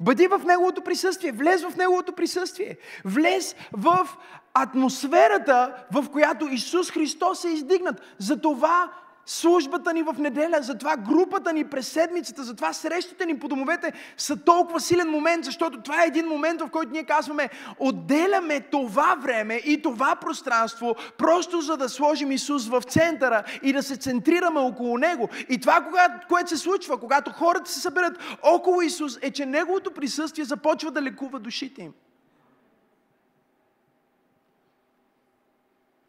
[0.00, 2.78] Бъди в Неговото присъствие, влез в Неговото присъствие.
[3.04, 4.08] Влез в
[4.54, 8.00] атмосферата, в която Исус Христос е издигнат.
[8.18, 8.92] За това
[9.28, 14.36] службата ни в неделя, затова групата ни през седмицата, затова срещите ни по домовете са
[14.36, 17.48] толкова силен момент, защото това е един момент, в който ние казваме,
[17.78, 23.82] отделяме това време и това пространство, просто за да сложим Исус в центъра и да
[23.82, 25.28] се центрираме около Него.
[25.48, 25.88] И това,
[26.28, 31.02] което се случва, когато хората се съберат около Исус, е, че Неговото присъствие започва да
[31.02, 31.92] лекува душите им.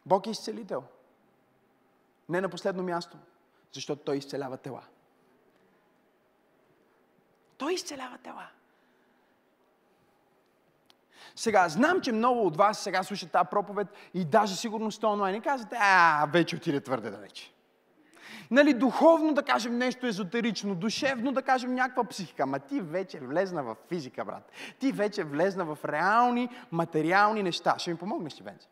[0.06, 0.82] Бог е изцелител.
[2.30, 3.16] Не на последно място,
[3.72, 4.82] защото Той изцелява тела.
[7.58, 8.46] Той изцелява тела.
[11.36, 15.34] Сега, знам, че много от вас сега слушат тази проповед и даже сигурно сте онлайн
[15.34, 17.52] и казвате, а, вече отиде твърде далече.
[18.50, 22.46] Нали, духовно да кажем нещо езотерично, душевно да кажем някаква психика.
[22.46, 24.52] Ма ти вече влезна в физика, брат.
[24.78, 27.74] Ти вече влезна в реални, материални неща.
[27.78, 28.68] Ще ми помогнеш ли, Венце?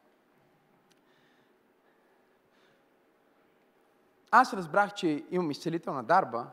[4.31, 6.47] Аз разбрах, че имам изцелителна дарба,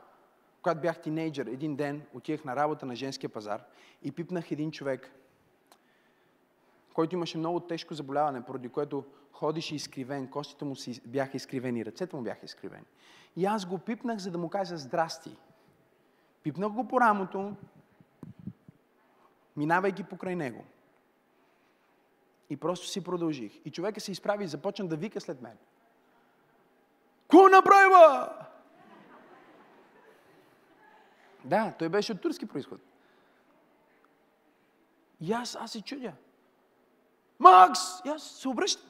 [0.61, 3.63] когато бях тинейджър, един ден отивах на работа на женския пазар
[4.03, 5.11] и пипнах един човек,
[6.93, 12.21] който имаше много тежко заболяване, поради което ходише изкривен, костите му бяха изкривени, ръцете му
[12.21, 12.85] бяха изкривени.
[13.35, 15.37] И аз го пипнах, за да му кажа здрасти.
[16.43, 17.55] Пипнах го по рамото,
[19.57, 20.63] минавайки покрай него.
[22.49, 23.59] И просто си продължих.
[23.65, 25.57] И човека се изправи и започна да вика след мен.
[27.27, 28.29] Ко направи, ба?
[31.43, 32.81] Да, той беше от турски происход.
[35.21, 36.13] И аз, аз се чудя.
[37.39, 37.79] Макс!
[38.05, 38.89] И аз се обръщам.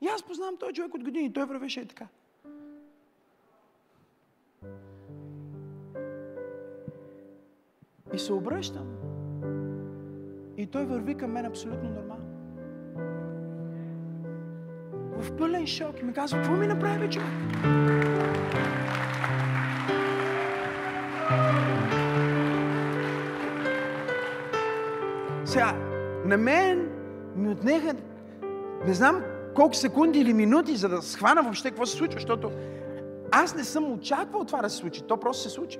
[0.00, 1.32] И аз познавам този човек от години.
[1.32, 2.06] Той вървеше и така.
[8.14, 8.94] И се обръщам.
[10.56, 12.27] И той върви към мен абсолютно нормално.
[15.18, 16.00] В пълен шок.
[16.02, 17.28] И ми казва, какво ми направи, човек?
[25.44, 25.74] Сега,
[26.24, 26.90] на мен
[27.36, 27.94] ми отнеха,
[28.86, 29.22] не знам
[29.54, 32.50] колко секунди или минути, за да схвана въобще какво се случва, защото
[33.30, 35.02] аз не съм очаквал това да се случи.
[35.02, 35.78] То просто се случи.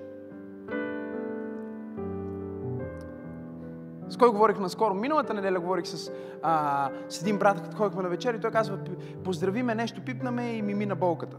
[4.08, 4.94] С кой говорих наскоро?
[4.94, 8.78] Миналата неделя говорих с, а, с един брат, като ходихме на вечер и той казва,
[9.24, 11.36] поздрави ме нещо, пипна ме и ми мина болката.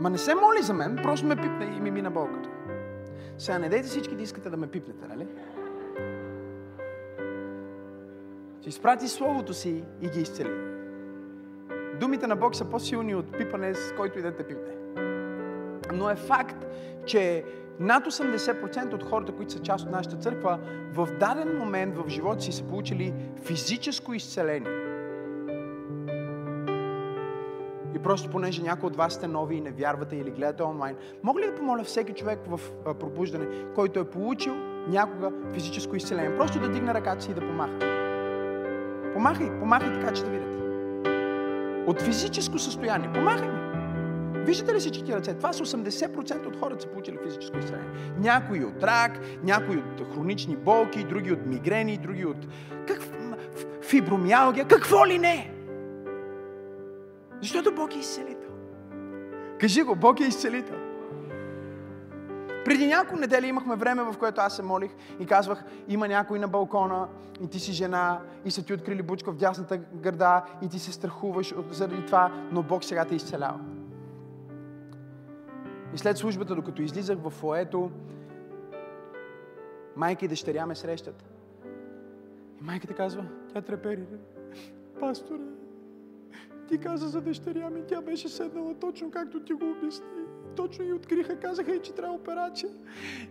[0.00, 2.48] Ма не се моли за мен, просто ме пипна и ми мина болката.
[3.38, 5.26] Сега не дайте всички да искате да ме пипнете, нали?
[8.60, 10.50] Ще изпрати Словото си и ги изцели.
[12.00, 14.83] Думите на Бог са по-силни от пипане, с който и да те пипне.
[15.94, 16.66] Но е факт,
[17.06, 17.44] че
[17.80, 20.58] над 80% от хората, които са част от нашата църква,
[20.92, 23.14] в даден момент в живота си са получили
[23.44, 24.70] физическо изцеление.
[27.94, 31.40] И просто понеже някои от вас сте нови и не вярвате или гледате онлайн, мога
[31.40, 32.60] ли да помоля всеки човек в
[33.00, 34.54] пробуждане, който е получил
[34.88, 37.78] някога физическо изцеление, просто да дигне ръката си и да помаха?
[39.12, 40.54] Помахай, помахай така, че да видят.
[41.86, 43.12] От физическо състояние.
[43.12, 43.63] Помахай ми.
[44.44, 45.34] Виждате ли всичките ръце?
[45.34, 47.90] Това са 80% от хората са получили физическо изцеление.
[48.18, 52.46] Някои от рак, някои от хронични болки, други от мигрени, други от
[52.86, 53.00] как,
[53.82, 55.50] фибромиалгия, какво ли не?
[57.40, 58.50] Защото Бог е изцелител.
[59.60, 60.76] Кажи го, Бог е изцелител.
[62.64, 64.90] Преди няколко недели имахме време, в което аз се молих
[65.20, 67.08] и казвах, има някой на балкона
[67.40, 70.92] и ти си жена и са ти открили бучка в дясната гърда и ти се
[70.92, 73.60] страхуваш заради това, но Бог сега те изцелява.
[75.94, 77.90] И след службата, докато излизах в фоето,
[79.96, 81.24] майка и дъщеря ме срещат.
[82.60, 84.06] И майката казва, тя трепери.
[85.00, 85.42] Пасторе,
[86.68, 90.24] ти каза за дъщеря ми, тя беше седнала точно както ти го обясни
[90.56, 92.70] точно и откриха, казаха и, че трябва операция.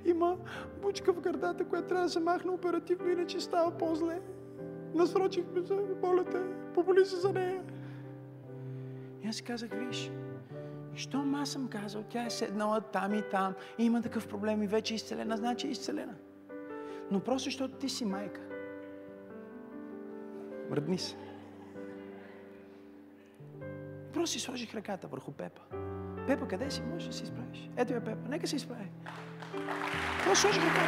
[0.06, 0.38] Има
[0.82, 4.20] бучка в гърдата, която трябва да се махне оперативно, иначе става по-зле.
[4.94, 6.44] Насрочихме за болята,
[6.74, 7.64] поболи се за нея.
[9.24, 10.12] И аз си казах, виж,
[10.96, 14.68] щом аз съм казал, тя е седнала там и там, и има такъв проблем и
[14.68, 16.14] вече е изцелена, значи е изцелена.
[17.12, 18.42] Но просто защото ти си майка.
[20.70, 21.16] Мръдни се.
[24.14, 25.62] Просто си сложих ръката върху Пепа.
[26.28, 26.82] Пепа, къде си?
[26.82, 27.70] Можеш да се изправиш.
[27.78, 28.30] Ето я Пепа.
[28.30, 28.92] Нека се изправи.
[30.20, 30.82] Това сложи ръка.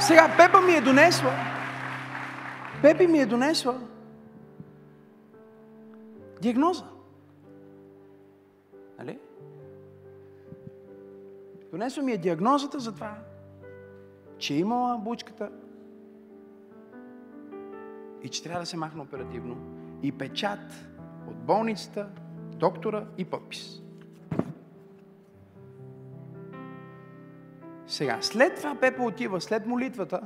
[0.00, 1.32] Сега Пепа ми е донесла.
[2.82, 3.80] Пепи ми е донесла
[6.40, 6.84] диагноза.
[11.70, 13.18] Донесла ми е диагнозата за това,
[14.38, 15.50] че е имала бучката
[18.22, 19.56] и че трябва да се махне оперативно
[20.02, 20.88] и печат
[21.28, 22.08] от болницата
[22.56, 23.82] доктора и подпис.
[27.86, 30.20] Сега, след това Пепа отива, след молитвата,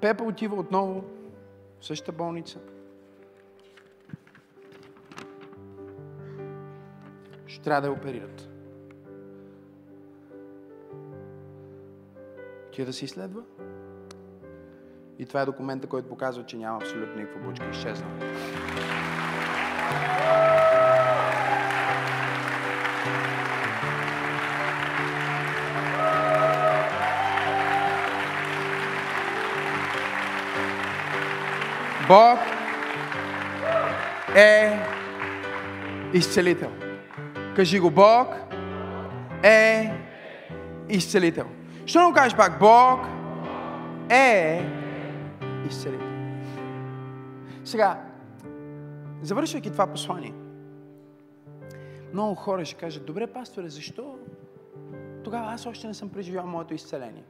[0.00, 1.04] Пепа отива отново
[1.80, 2.58] в същата болница.
[7.46, 8.51] Ще трябва да я оперират.
[12.72, 13.42] Ти да се изследва.
[15.18, 17.66] И това е документа, който показва, че няма абсолютно никаква бучка.
[17.72, 18.06] изчезна.
[32.08, 32.38] Бог
[34.36, 34.80] е
[36.14, 36.70] изцелител.
[37.56, 38.28] Кажи го, Бог
[39.42, 39.90] е
[40.88, 41.46] изцелител.
[41.86, 42.58] Що не го кажеш пак?
[42.58, 43.00] Бог
[44.10, 44.62] е
[45.66, 46.06] изцелител.
[47.64, 48.02] Сега,
[49.22, 50.34] завършвайки това послание,
[52.12, 54.18] много хора ще кажат, добре, пасторе, защо
[55.24, 57.24] тогава аз още не съм преживял моето изцеление?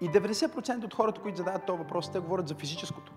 [0.00, 3.12] И 90% от хората, които задават този въпрос, те говорят за физическото.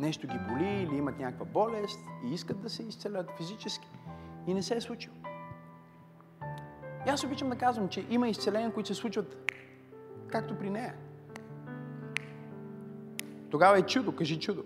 [0.00, 3.88] Нещо ги боли или имат някаква болест и искат да се изцелят физически.
[4.46, 5.15] И не се е случило.
[7.06, 9.52] И аз обичам да казвам, че има изцеления, които се случват
[10.28, 10.94] както при нея.
[13.50, 14.64] Тогава е чудо, кажи чудо.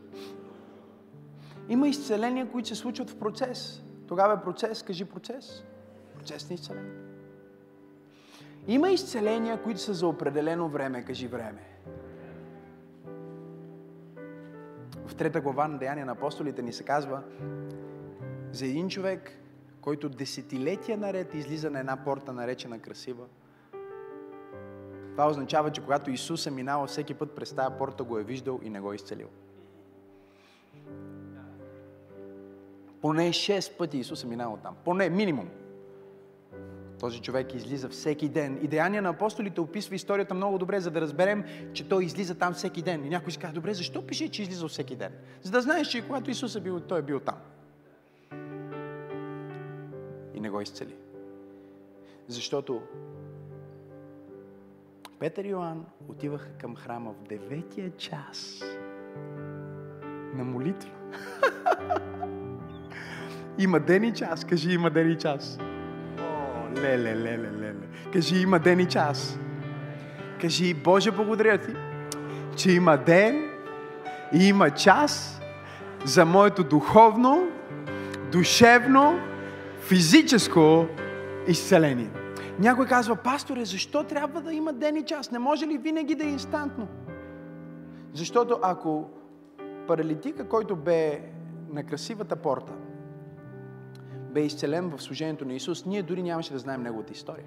[1.69, 3.83] Има изцеления, които се случват в процес.
[4.09, 5.65] Тогава е процес, кажи процес.
[6.19, 6.93] Процес на изцеление.
[8.69, 11.63] Има изцеления, които са за определено време, кажи време.
[15.07, 17.23] В трета глава на Деяния на апостолите ни се казва
[18.53, 19.40] за един човек,
[19.83, 23.25] който десетилетия наред излиза на една порта, наречена красива.
[25.13, 28.61] Това означава, че когато Исус е минавал всеки път през тази порта, го е виждал
[28.63, 29.29] и не го е изцелил.
[33.01, 34.77] Поне 6 пъти Исус е минал там.
[34.85, 35.49] Поне, минимум.
[37.01, 38.59] Този човек излиза всеки ден.
[38.63, 42.55] И Деяния на апостолите описва историята много добре, за да разберем, че той излиза там
[42.55, 43.05] всеки ден.
[43.05, 45.13] И някой си казва, добре, защо пише, че излиза всеки ден?
[45.43, 47.37] За да знаеш, че когато Исус е бил, той е бил там.
[50.41, 50.95] Не го изцели.
[52.29, 52.83] Защото
[55.19, 58.63] Петър и Йоанн отиваха към храма в деветия час
[60.35, 60.91] на молитва.
[63.59, 64.45] Има ден и час.
[64.45, 65.59] Кажи, има ден и час.
[66.77, 67.87] Леле, леле, леле.
[68.13, 69.39] Кажи, има ден и час.
[70.41, 71.73] Кажи, Боже, благодаря ти,
[72.57, 73.51] че има ден
[74.35, 75.41] и има час
[76.05, 77.49] за моето духовно,
[78.33, 79.21] душевно,
[79.91, 80.87] физическо
[81.49, 82.11] изцеление.
[82.59, 85.31] Някой казва, пасторе, защо трябва да има ден и час?
[85.31, 86.89] Не може ли винаги да е инстантно?
[88.13, 89.11] Защото ако
[89.87, 91.21] паралитика, който бе
[91.73, 92.73] на красивата порта,
[94.33, 97.47] бе изцелен в служението на Исус, ние дори нямаше да знаем неговата история.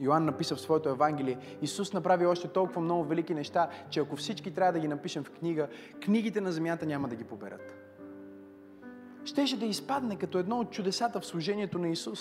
[0.00, 4.50] Йоанн написа в своето Евангелие, Исус направи още толкова много велики неща, че ако всички
[4.50, 5.68] трябва да ги напишем в книга,
[6.04, 7.89] книгите на земята няма да ги поберат.
[9.24, 12.20] Щеше да изпадне като едно от чудесата в служението на Исус.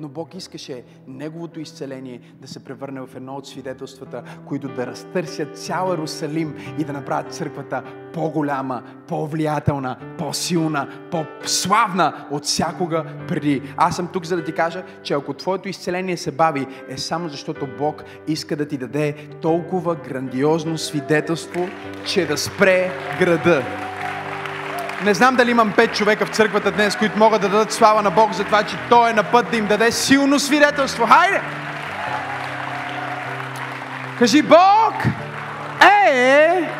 [0.00, 5.58] Но Бог искаше Неговото изцеление да се превърне в едно от свидетелствата, които да разтърсят
[5.58, 7.82] цял Иерусалим и да направят църквата
[8.12, 13.62] по-голяма, по-влиятелна, по-силна, по-славна от всякога преди.
[13.76, 17.28] Аз съм тук, за да ти кажа, че ако твоето изцеление се бави, е само
[17.28, 21.68] защото Бог иска да ти даде толкова грандиозно свидетелство,
[22.06, 23.62] че да спре града.
[25.04, 28.10] Не знам дали имам пет човека в църквата днес, които могат да дадат слава на
[28.10, 31.06] Бог за това, че Той е на път да им даде силно свидетелство.
[31.06, 31.40] Хайде!
[34.18, 34.94] Кажи, Бог
[36.04, 36.70] е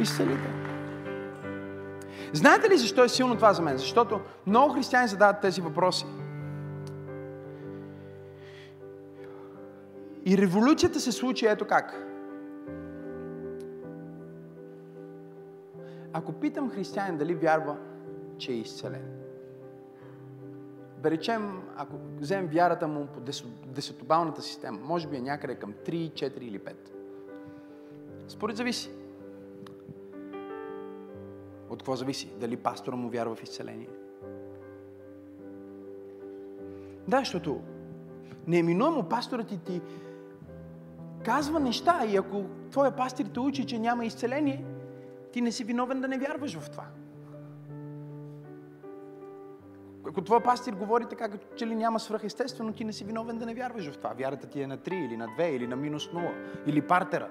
[0.00, 0.50] изцелител.
[2.32, 3.78] Знаете ли защо е силно това за мен?
[3.78, 6.06] Защото много християни задават тези въпроси.
[10.26, 12.07] И революцията се случи ето как.
[16.12, 17.76] Ако питам християнин дали вярва,
[18.38, 19.18] че е изцелен,
[21.02, 23.20] да речем, ако вземем вярата му по
[23.66, 26.74] десетобалната система, може би е някъде към 3, 4 или 5.
[28.28, 28.90] Според зависи.
[31.70, 32.32] От какво зависи?
[32.40, 33.88] Дали пастора му вярва в изцеление?
[37.08, 37.60] Да, защото
[38.46, 39.80] нееминуемо пасторът ти, ти
[41.24, 44.64] казва неща и ако твоя пастир те учи, че няма изцеление,
[45.32, 46.84] ти не си виновен да не вярваш в това.
[50.08, 53.46] Ако твой пастир говори така, като че ли няма свръхестествено, ти не си виновен да
[53.46, 54.12] не вярваш в това.
[54.12, 56.32] Вярата ти е на 3 или на 2 или на минус 0
[56.66, 57.28] или партера.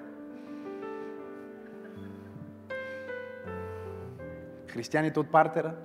[4.68, 5.76] Християните от партера,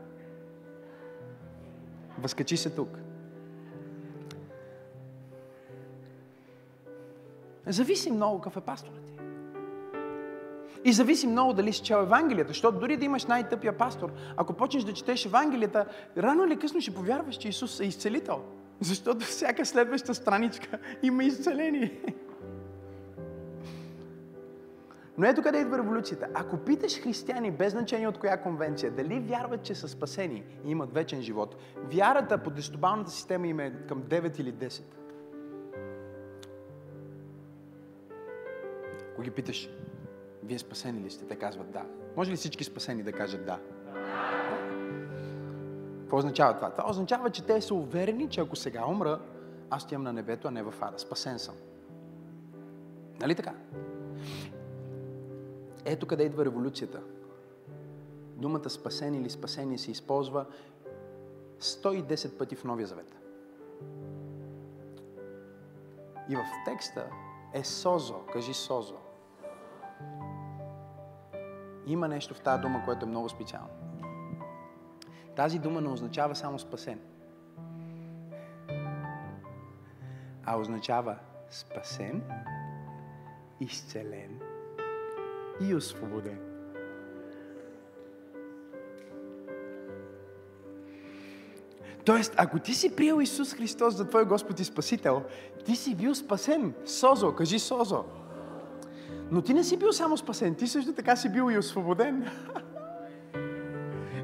[2.18, 2.98] възкачи се тук.
[7.66, 9.11] Зависи много какъв е пасторът.
[10.85, 14.85] И зависи много дали си чел Евангелията, защото дори да имаш най-тъпия пастор, ако почнеш
[14.85, 15.87] да четеш Евангелията,
[16.18, 18.41] рано или късно ще повярваш, че Исус е изцелител.
[18.80, 22.01] Защото всяка следваща страничка има изцеление.
[25.18, 26.28] Но ето къде идва революцията.
[26.35, 30.95] Ако питаш християни, без значение от коя конвенция, дали вярват, че са спасени и имат
[30.95, 31.57] вечен живот,
[31.93, 34.83] вярата по десетобалната система им е към 9 или 10.
[39.12, 39.68] Ако ги питаш,
[40.43, 41.26] Вие спасени ли сте?
[41.26, 41.84] Те казват да.
[42.16, 43.61] Може ли всички спасени да кажат да?
[46.01, 46.70] Какво означава това?
[46.70, 49.20] Това означава, че те са уверени, че ако сега умра,
[49.70, 50.99] аз отивам на небето, а не в ада.
[50.99, 51.55] Спасен съм.
[53.20, 53.55] Нали така?
[55.84, 57.01] Ето къде идва революцията.
[58.36, 60.47] Думата спасен или спасение се използва
[61.61, 63.16] 110 пъти в Новия Завет.
[66.28, 67.07] И в текста
[67.53, 68.14] е Созо.
[68.32, 69.01] Кажи Созо.
[71.87, 73.68] Има нещо в тази дума, което е много специално.
[75.37, 77.01] Тази дума не означава само спасен,
[80.45, 81.16] а означава
[81.51, 82.22] спасен,
[83.61, 84.41] изцелен
[85.61, 86.39] и освободен.
[92.05, 95.22] Тоест, ако ти си приел Исус Христос за Твой Господ и Спасител,
[95.64, 96.74] ти си бил спасен.
[96.85, 98.05] Созо, кажи Созо.
[99.33, 102.28] Но ти не си бил само спасен, ти също така си бил и освободен.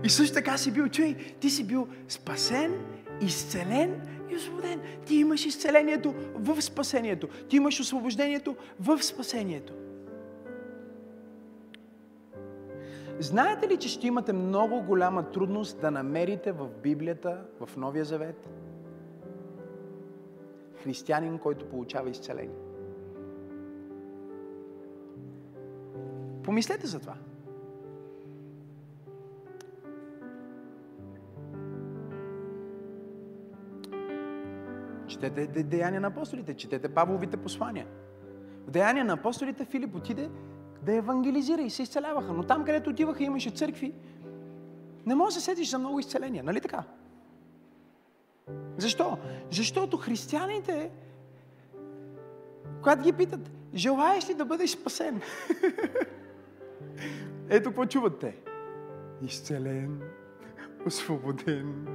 [0.05, 2.75] И също така си бил, чуй, ти си бил спасен,
[3.21, 4.01] изцелен
[4.31, 4.81] и освободен.
[5.07, 7.29] Ти имаш изцелението в спасението.
[7.49, 9.73] Ти имаш освобождението в спасението.
[13.19, 18.49] Знаете ли, че ще имате много голяма трудност да намерите в Библията, в Новия Завет,
[20.83, 22.68] християнин, който получава изцеление?
[26.49, 27.15] Помислете за това.
[35.07, 37.87] Четете Деяния на апостолите, четете Павловите послания.
[38.67, 40.31] В Деяния на апостолите Филип отиде
[40.83, 42.33] да евангелизира и се изцеляваха.
[42.33, 43.95] Но там, където отиваха, имаше църкви.
[45.07, 46.85] Не може да се сетиш за много изцеления, нали така?
[48.77, 49.19] Защо?
[49.51, 50.91] Защото християните,
[52.83, 55.21] когато ги питат, желаеш ли да бъдеш спасен?
[57.49, 58.37] Ето какво чуват те.
[59.23, 60.01] Изцелен,
[60.87, 61.87] освободен,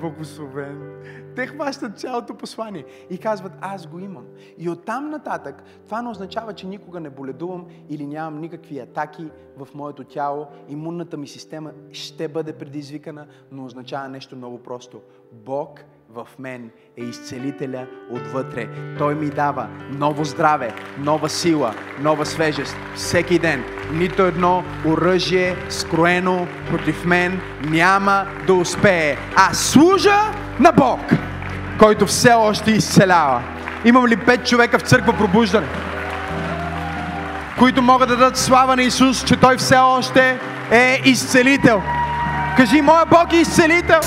[0.00, 1.02] благословен.
[1.36, 4.26] Те хващат цялото послание и казват, аз го имам.
[4.58, 9.68] И оттам нататък, това не означава, че никога не боледувам или нямам никакви атаки в
[9.74, 10.46] моето тяло.
[10.68, 15.00] Имунната ми система ще бъде предизвикана, но означава нещо много просто.
[15.32, 15.84] Бог
[16.14, 18.68] в мен е изцелителя отвътре.
[18.98, 23.64] Той ми дава ново здраве, нова сила, нова свежест всеки ден.
[23.92, 29.16] Нито едно оръжие, скроено против мен, няма да успее.
[29.36, 30.20] А служа
[30.60, 31.00] на Бог,
[31.78, 33.42] който все още изцелява.
[33.84, 35.66] Имам ли пет човека в църква пробуждане?
[37.58, 40.38] които могат да дадат слава на Исус, че Той все още
[40.70, 41.82] е изцелител.
[42.56, 44.00] Кажи, моя Бог е изцелител.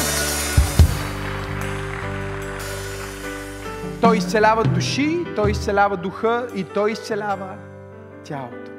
[4.02, 7.56] Той изцелява души, Той изцелява духа и Той изцелява
[8.24, 8.72] тялото.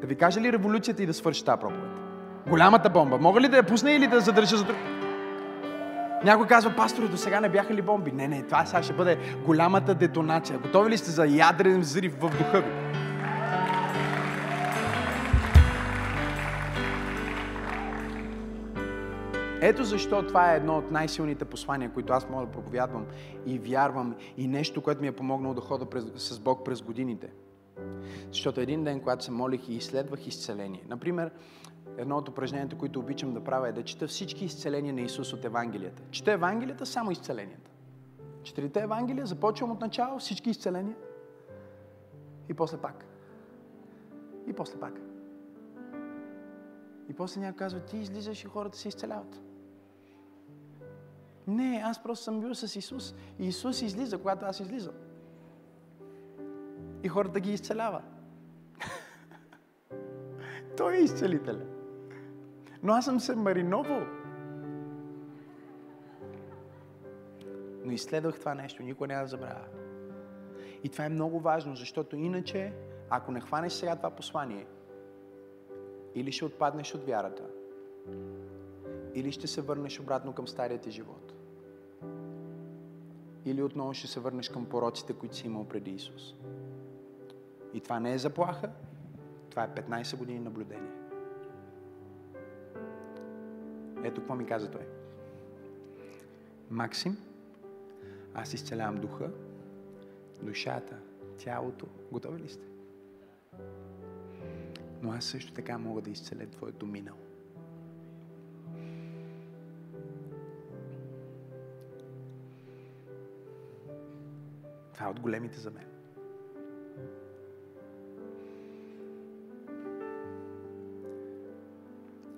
[0.00, 1.90] Да ви кажа ли революцията и да свърши тази проповед?
[2.48, 3.18] Голямата бомба.
[3.18, 4.76] Мога ли да я пусна или да задържа за друг?
[6.24, 8.12] Някой казва, пастори, до сега не бяха ли бомби?
[8.12, 10.58] Не, не, това сега ще бъде голямата детонация.
[10.58, 12.70] Готови ли сте за ядрен взрив в духа ви?
[19.60, 23.06] Ето защо това е едно от най-силните послания, които аз мога да проповядвам
[23.46, 27.32] и вярвам и нещо, което ми е помогнало да хода през, с Бог през годините.
[28.32, 31.30] Защото един ден, когато се молих и изследвах изцеление, например,
[31.96, 35.44] едно от упражненията, които обичам да правя е да чета всички изцеления на Исус от
[35.44, 36.02] Евангелията.
[36.10, 37.70] Чета Евангелията, само изцеленията.
[38.42, 40.96] Четирите Евангелия, започвам от начало, всички изцеления.
[42.48, 43.04] И после пак.
[44.46, 45.00] И после пак.
[47.08, 49.47] И после някой казва, ти излизаш и хората се изцеляват.
[51.48, 53.14] Не, аз просто съм бил с Исус.
[53.38, 54.94] И Исус излиза, когато аз излизам.
[57.02, 58.02] И хората ги изцелява.
[60.76, 61.64] Той е изцелителя.
[62.82, 64.06] Но аз съм се мариновал.
[67.84, 69.64] Но изследвах това нещо, никой няма да забравя.
[70.84, 72.72] И това е много важно, защото иначе,
[73.10, 74.66] ако не хванеш сега това послание,
[76.14, 77.44] или ще отпаднеш от вярата,
[79.14, 81.27] или ще се върнеш обратно към стария ти живот
[83.50, 86.34] или отново ще се върнеш към пороците, които си имал преди Исус.
[87.74, 88.70] И това не е заплаха,
[89.50, 90.92] това е 15 години наблюдение.
[94.04, 94.86] Ето какво ми каза той.
[96.70, 97.16] Максим,
[98.34, 99.30] аз изцелявам духа,
[100.42, 100.96] душата,
[101.38, 101.86] тялото.
[102.12, 102.66] Готови ли сте?
[105.02, 107.27] Но аз също така мога да изцеля твоето минало.
[114.98, 115.86] Това е от големите за мен.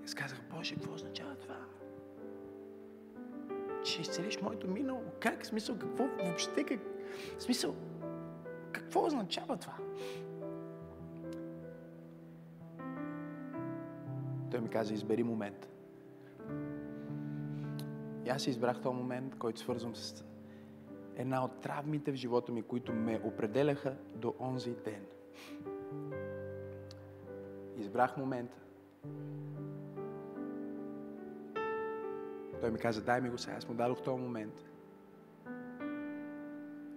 [0.05, 1.57] Аз казах, Боже, какво означава това?
[3.85, 5.03] Че изцелиш моето минало?
[5.21, 5.47] Как?
[5.47, 6.65] Смисъл, какво въобще?
[6.65, 6.81] Как?
[7.39, 7.75] Смисъл,
[8.73, 9.77] какво означава това?
[14.51, 15.69] Той ми каза, избери момент.
[18.27, 20.30] И аз избрах този момент, който свързвам с
[21.21, 25.07] една от травмите в живота ми, които ме определяха до онзи ден.
[27.77, 28.57] Избрах момента.
[32.61, 33.57] Той ми каза, дай ми го сега.
[33.57, 34.55] Аз му дадох този момент.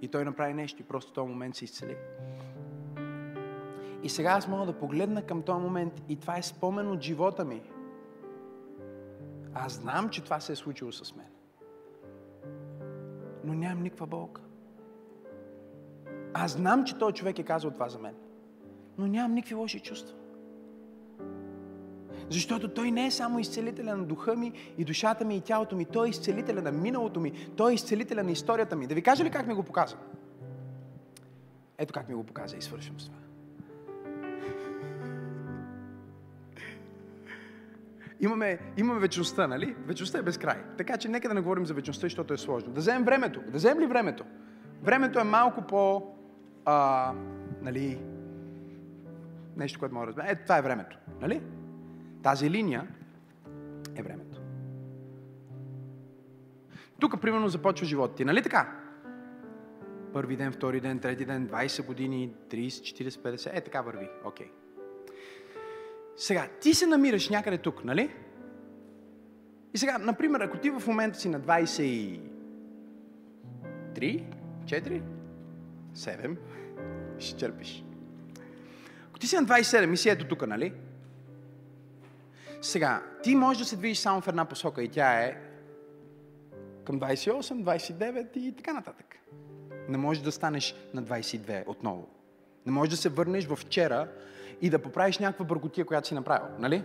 [0.01, 1.97] И той направи нещо и просто този момент се изцели.
[4.03, 7.45] И сега аз мога да погледна към този момент и това е спомен от живота
[7.45, 7.61] ми.
[9.53, 11.32] Аз знам, че това се е случило с мен.
[13.43, 14.41] Но нямам никаква болка.
[16.33, 18.15] Аз знам, че той човек е казал това за мен.
[18.97, 20.15] Но нямам никакви лоши чувства.
[22.29, 25.85] Защото Той не е само изцелителя на духа ми и душата ми и тялото ми.
[25.85, 27.31] Той е изцелителя на миналото ми.
[27.55, 28.87] Той е изцелителя на историята ми.
[28.87, 29.95] Да ви кажа ли как ми го показа?
[31.77, 33.22] Ето как ми го показа и свършвам с това.
[38.23, 39.75] Имаме, имаме вечността, нали?
[39.85, 40.63] Вечността е безкрай.
[40.77, 42.73] Така че нека да не говорим за вечността, защото е сложно.
[42.73, 43.41] Да вземем времето.
[43.41, 44.23] Да вземем ли времето?
[44.81, 46.13] Времето е малко по...
[46.65, 47.13] А,
[47.61, 48.01] нали,
[49.57, 50.25] нещо, което мога да разбера.
[50.29, 50.97] Ето, това е времето.
[51.21, 51.41] Нали?
[52.23, 52.87] Тази линия
[53.95, 54.41] е времето.
[56.99, 58.25] Тук, примерно, започва живота ти.
[58.25, 58.79] Нали така?
[60.13, 63.49] Първи ден, втори ден, трети ден, 20 години, 30, 40, 50.
[63.53, 64.09] Е, така върви.
[64.25, 64.47] Окей.
[64.47, 64.62] Okay.
[66.17, 68.15] Сега, ти се намираш някъде тук, нали?
[69.73, 72.19] И сега, например, ако ти в момента си на 23,
[73.95, 75.01] 4,
[75.95, 76.37] 7,
[77.19, 77.83] ще черпиш.
[79.09, 80.73] Ако ти си на 27 и си ето тук, нали?
[82.61, 85.37] Сега, ти можеш да се движиш само в една посока и тя е
[86.85, 89.15] към 28, 29 и така нататък.
[89.89, 92.07] Не можеш да станеш на 22 отново.
[92.65, 94.07] Не можеш да се върнеш в вчера
[94.63, 96.47] и да поправиш някаква бъркотия, която си направил.
[96.59, 96.83] Нали?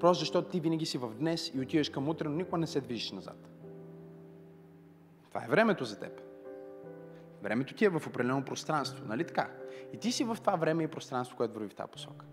[0.00, 2.80] Просто защото ти винаги си в днес и отиваш към утре, но никога не се
[2.80, 3.48] движиш назад.
[5.28, 6.20] Това е времето за теб.
[7.42, 9.50] Времето ти е в определено пространство, нали така?
[9.92, 12.26] И ти си в това време и пространство, което върви в тази посока.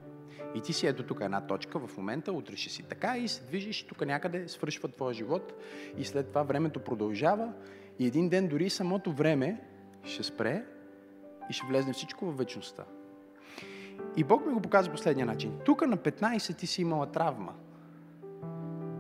[0.56, 3.44] И ти си ето тук една точка в момента, утре ще си така и се
[3.44, 5.54] движиш тук някъде, свършва твоя живот
[5.98, 7.54] и след това времето продължава
[8.00, 9.62] и един ден дори самото време
[10.04, 10.66] ще спре
[11.50, 12.86] и ще влезне всичко в вечността.
[14.18, 15.52] И Бог ми го показва последния начин.
[15.66, 17.54] Тук на 15 ти си имала травма.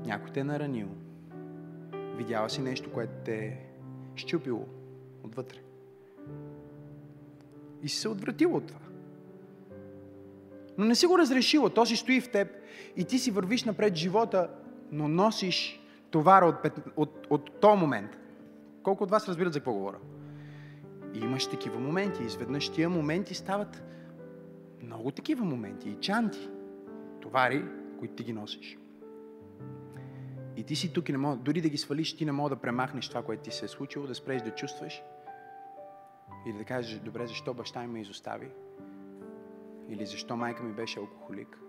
[0.05, 0.87] Някой те е наранил.
[1.93, 3.57] Видяла си нещо, което те е
[4.15, 4.65] щупило
[5.23, 5.57] отвътре.
[7.83, 8.79] И си се отвратила от това.
[10.77, 11.69] Но не си го разрешила.
[11.69, 12.47] То си стои в теб
[12.95, 14.49] и ти си вървиш напред живота,
[14.91, 15.81] но носиш
[16.11, 18.17] товара от, от, от, от този момент.
[18.83, 19.97] Колко от вас разбират за какво говоря?
[21.13, 22.23] И имаш такива моменти.
[22.23, 23.83] Изведнъж тия моменти стават
[24.84, 25.89] много такива моменти.
[25.89, 26.49] И чанти,
[27.21, 27.65] товари,
[27.99, 28.77] които ти ги носиш.
[30.57, 32.55] И ти си тук и не мога, дори да ги свалиш, ти не мога да
[32.55, 35.03] премахнеш това, което ти се е случило, да спреш да чувстваш
[36.45, 38.47] и да кажеш, добре, защо баща ми ме изостави?
[39.89, 41.59] Или защо майка ми беше алкохолик?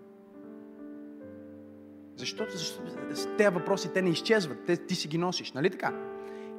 [2.15, 2.95] Защото, защото
[3.37, 5.93] тези въпроси, те не изчезват, те, ти си ги носиш, нали така?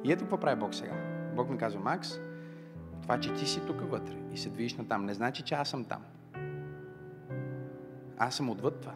[0.03, 0.93] И ето какво прави Бог сега.
[1.35, 2.19] Бог ми казва, Макс,
[3.01, 5.69] това, че ти си тук вътре и се движиш на там, не значи, че аз
[5.69, 6.03] съм там.
[8.17, 8.95] Аз съм отвъд това.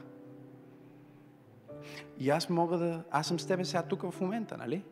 [2.20, 3.03] И аз мога да...
[3.11, 4.84] Аз съм с тебе сега тук в момента, нали?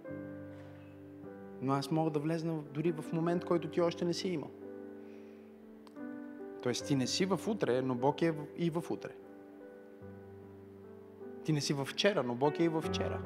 [1.61, 4.49] Но аз мога да влезна дори в момент, който ти още не си имал.
[6.63, 9.11] Тоест ти не си в утре, но Бог е и в утре.
[11.43, 13.21] Ти не си в вчера, но Бог е и в вчера.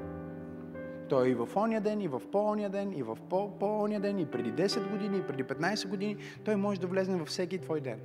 [1.10, 3.18] Той е и в ония ден, и в по-ония ден, и в
[3.60, 6.18] по-ония ден, и преди 10 години, и преди 15 години.
[6.46, 8.00] Той може да влезне във всеки твой ден.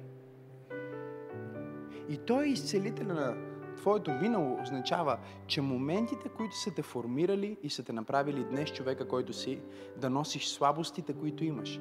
[2.09, 3.37] И той е изцелител на
[3.77, 9.09] твоето минало означава, че моментите, които са те формирали и са те направили днес човека,
[9.09, 9.61] който си,
[9.97, 11.81] да носиш слабостите, които имаш.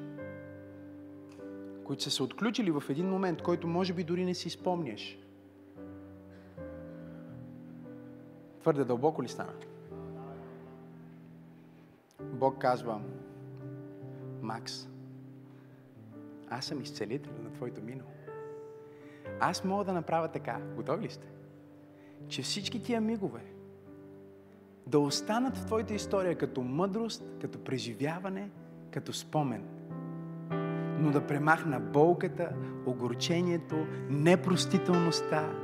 [1.84, 5.18] Които са се отключили в един момент, който може би дори не си спомняш.
[8.60, 9.52] Твърде дълбоко ли стана?
[12.20, 13.00] Бог казва,
[14.42, 14.88] Макс,
[16.50, 18.10] аз съм изцелител на твоето минало.
[19.40, 20.60] Аз мога да направя така.
[20.76, 21.26] Готови ли сте?
[22.28, 23.40] Че всички тия мигове
[24.86, 28.50] да останат в твоята история като мъдрост, като преживяване,
[28.90, 29.64] като спомен.
[31.00, 32.52] Но да премахна болката,
[32.86, 35.63] огорчението, непростителността,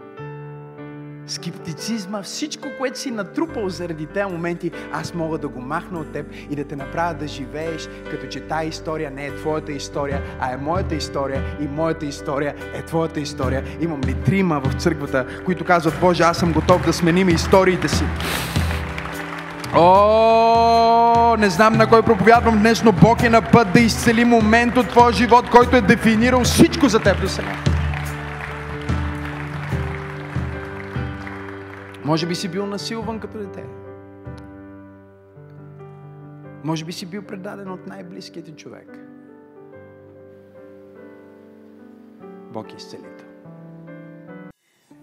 [1.31, 6.27] скептицизма, всичко, което си натрупал заради тези моменти, аз мога да го махна от теб
[6.51, 10.53] и да те направя да живееш, като че тази история не е твоята история, а
[10.53, 13.65] е моята история и моята история е твоята история.
[13.81, 18.05] Имам ли трима в църквата, които казват, Боже, аз съм готов да сменим историите си.
[19.75, 24.77] О, не знам на кой проповядвам днес, но Бог е на път да изцели момент
[24.77, 27.70] от твоя живот, който е дефинирал всичко за теб до сега.
[32.11, 33.65] Може би си бил насилван като дете.
[36.65, 38.99] Може би си бил предаден от най-близкият ти човек.
[42.53, 43.27] Бог е изцелител.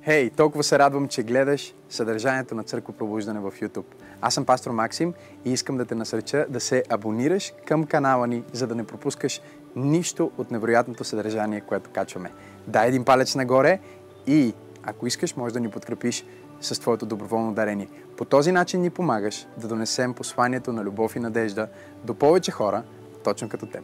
[0.03, 3.95] Хей, hey, толкова се радвам, че гледаш съдържанието на Църква Пробуждане в YouTube.
[4.21, 5.13] Аз съм пастор Максим
[5.45, 9.41] и искам да те насреча да се абонираш към канала ни, за да не пропускаш
[9.75, 12.31] нищо от невероятното съдържание, което качваме.
[12.67, 13.79] Дай един палец нагоре
[14.27, 14.53] и
[14.83, 16.25] ако искаш, може да ни подкрепиш
[16.61, 17.87] с твоето доброволно дарение.
[18.17, 21.67] По този начин ни помагаш да донесем посланието на любов и надежда
[22.03, 22.83] до повече хора,
[23.23, 23.83] точно като теб.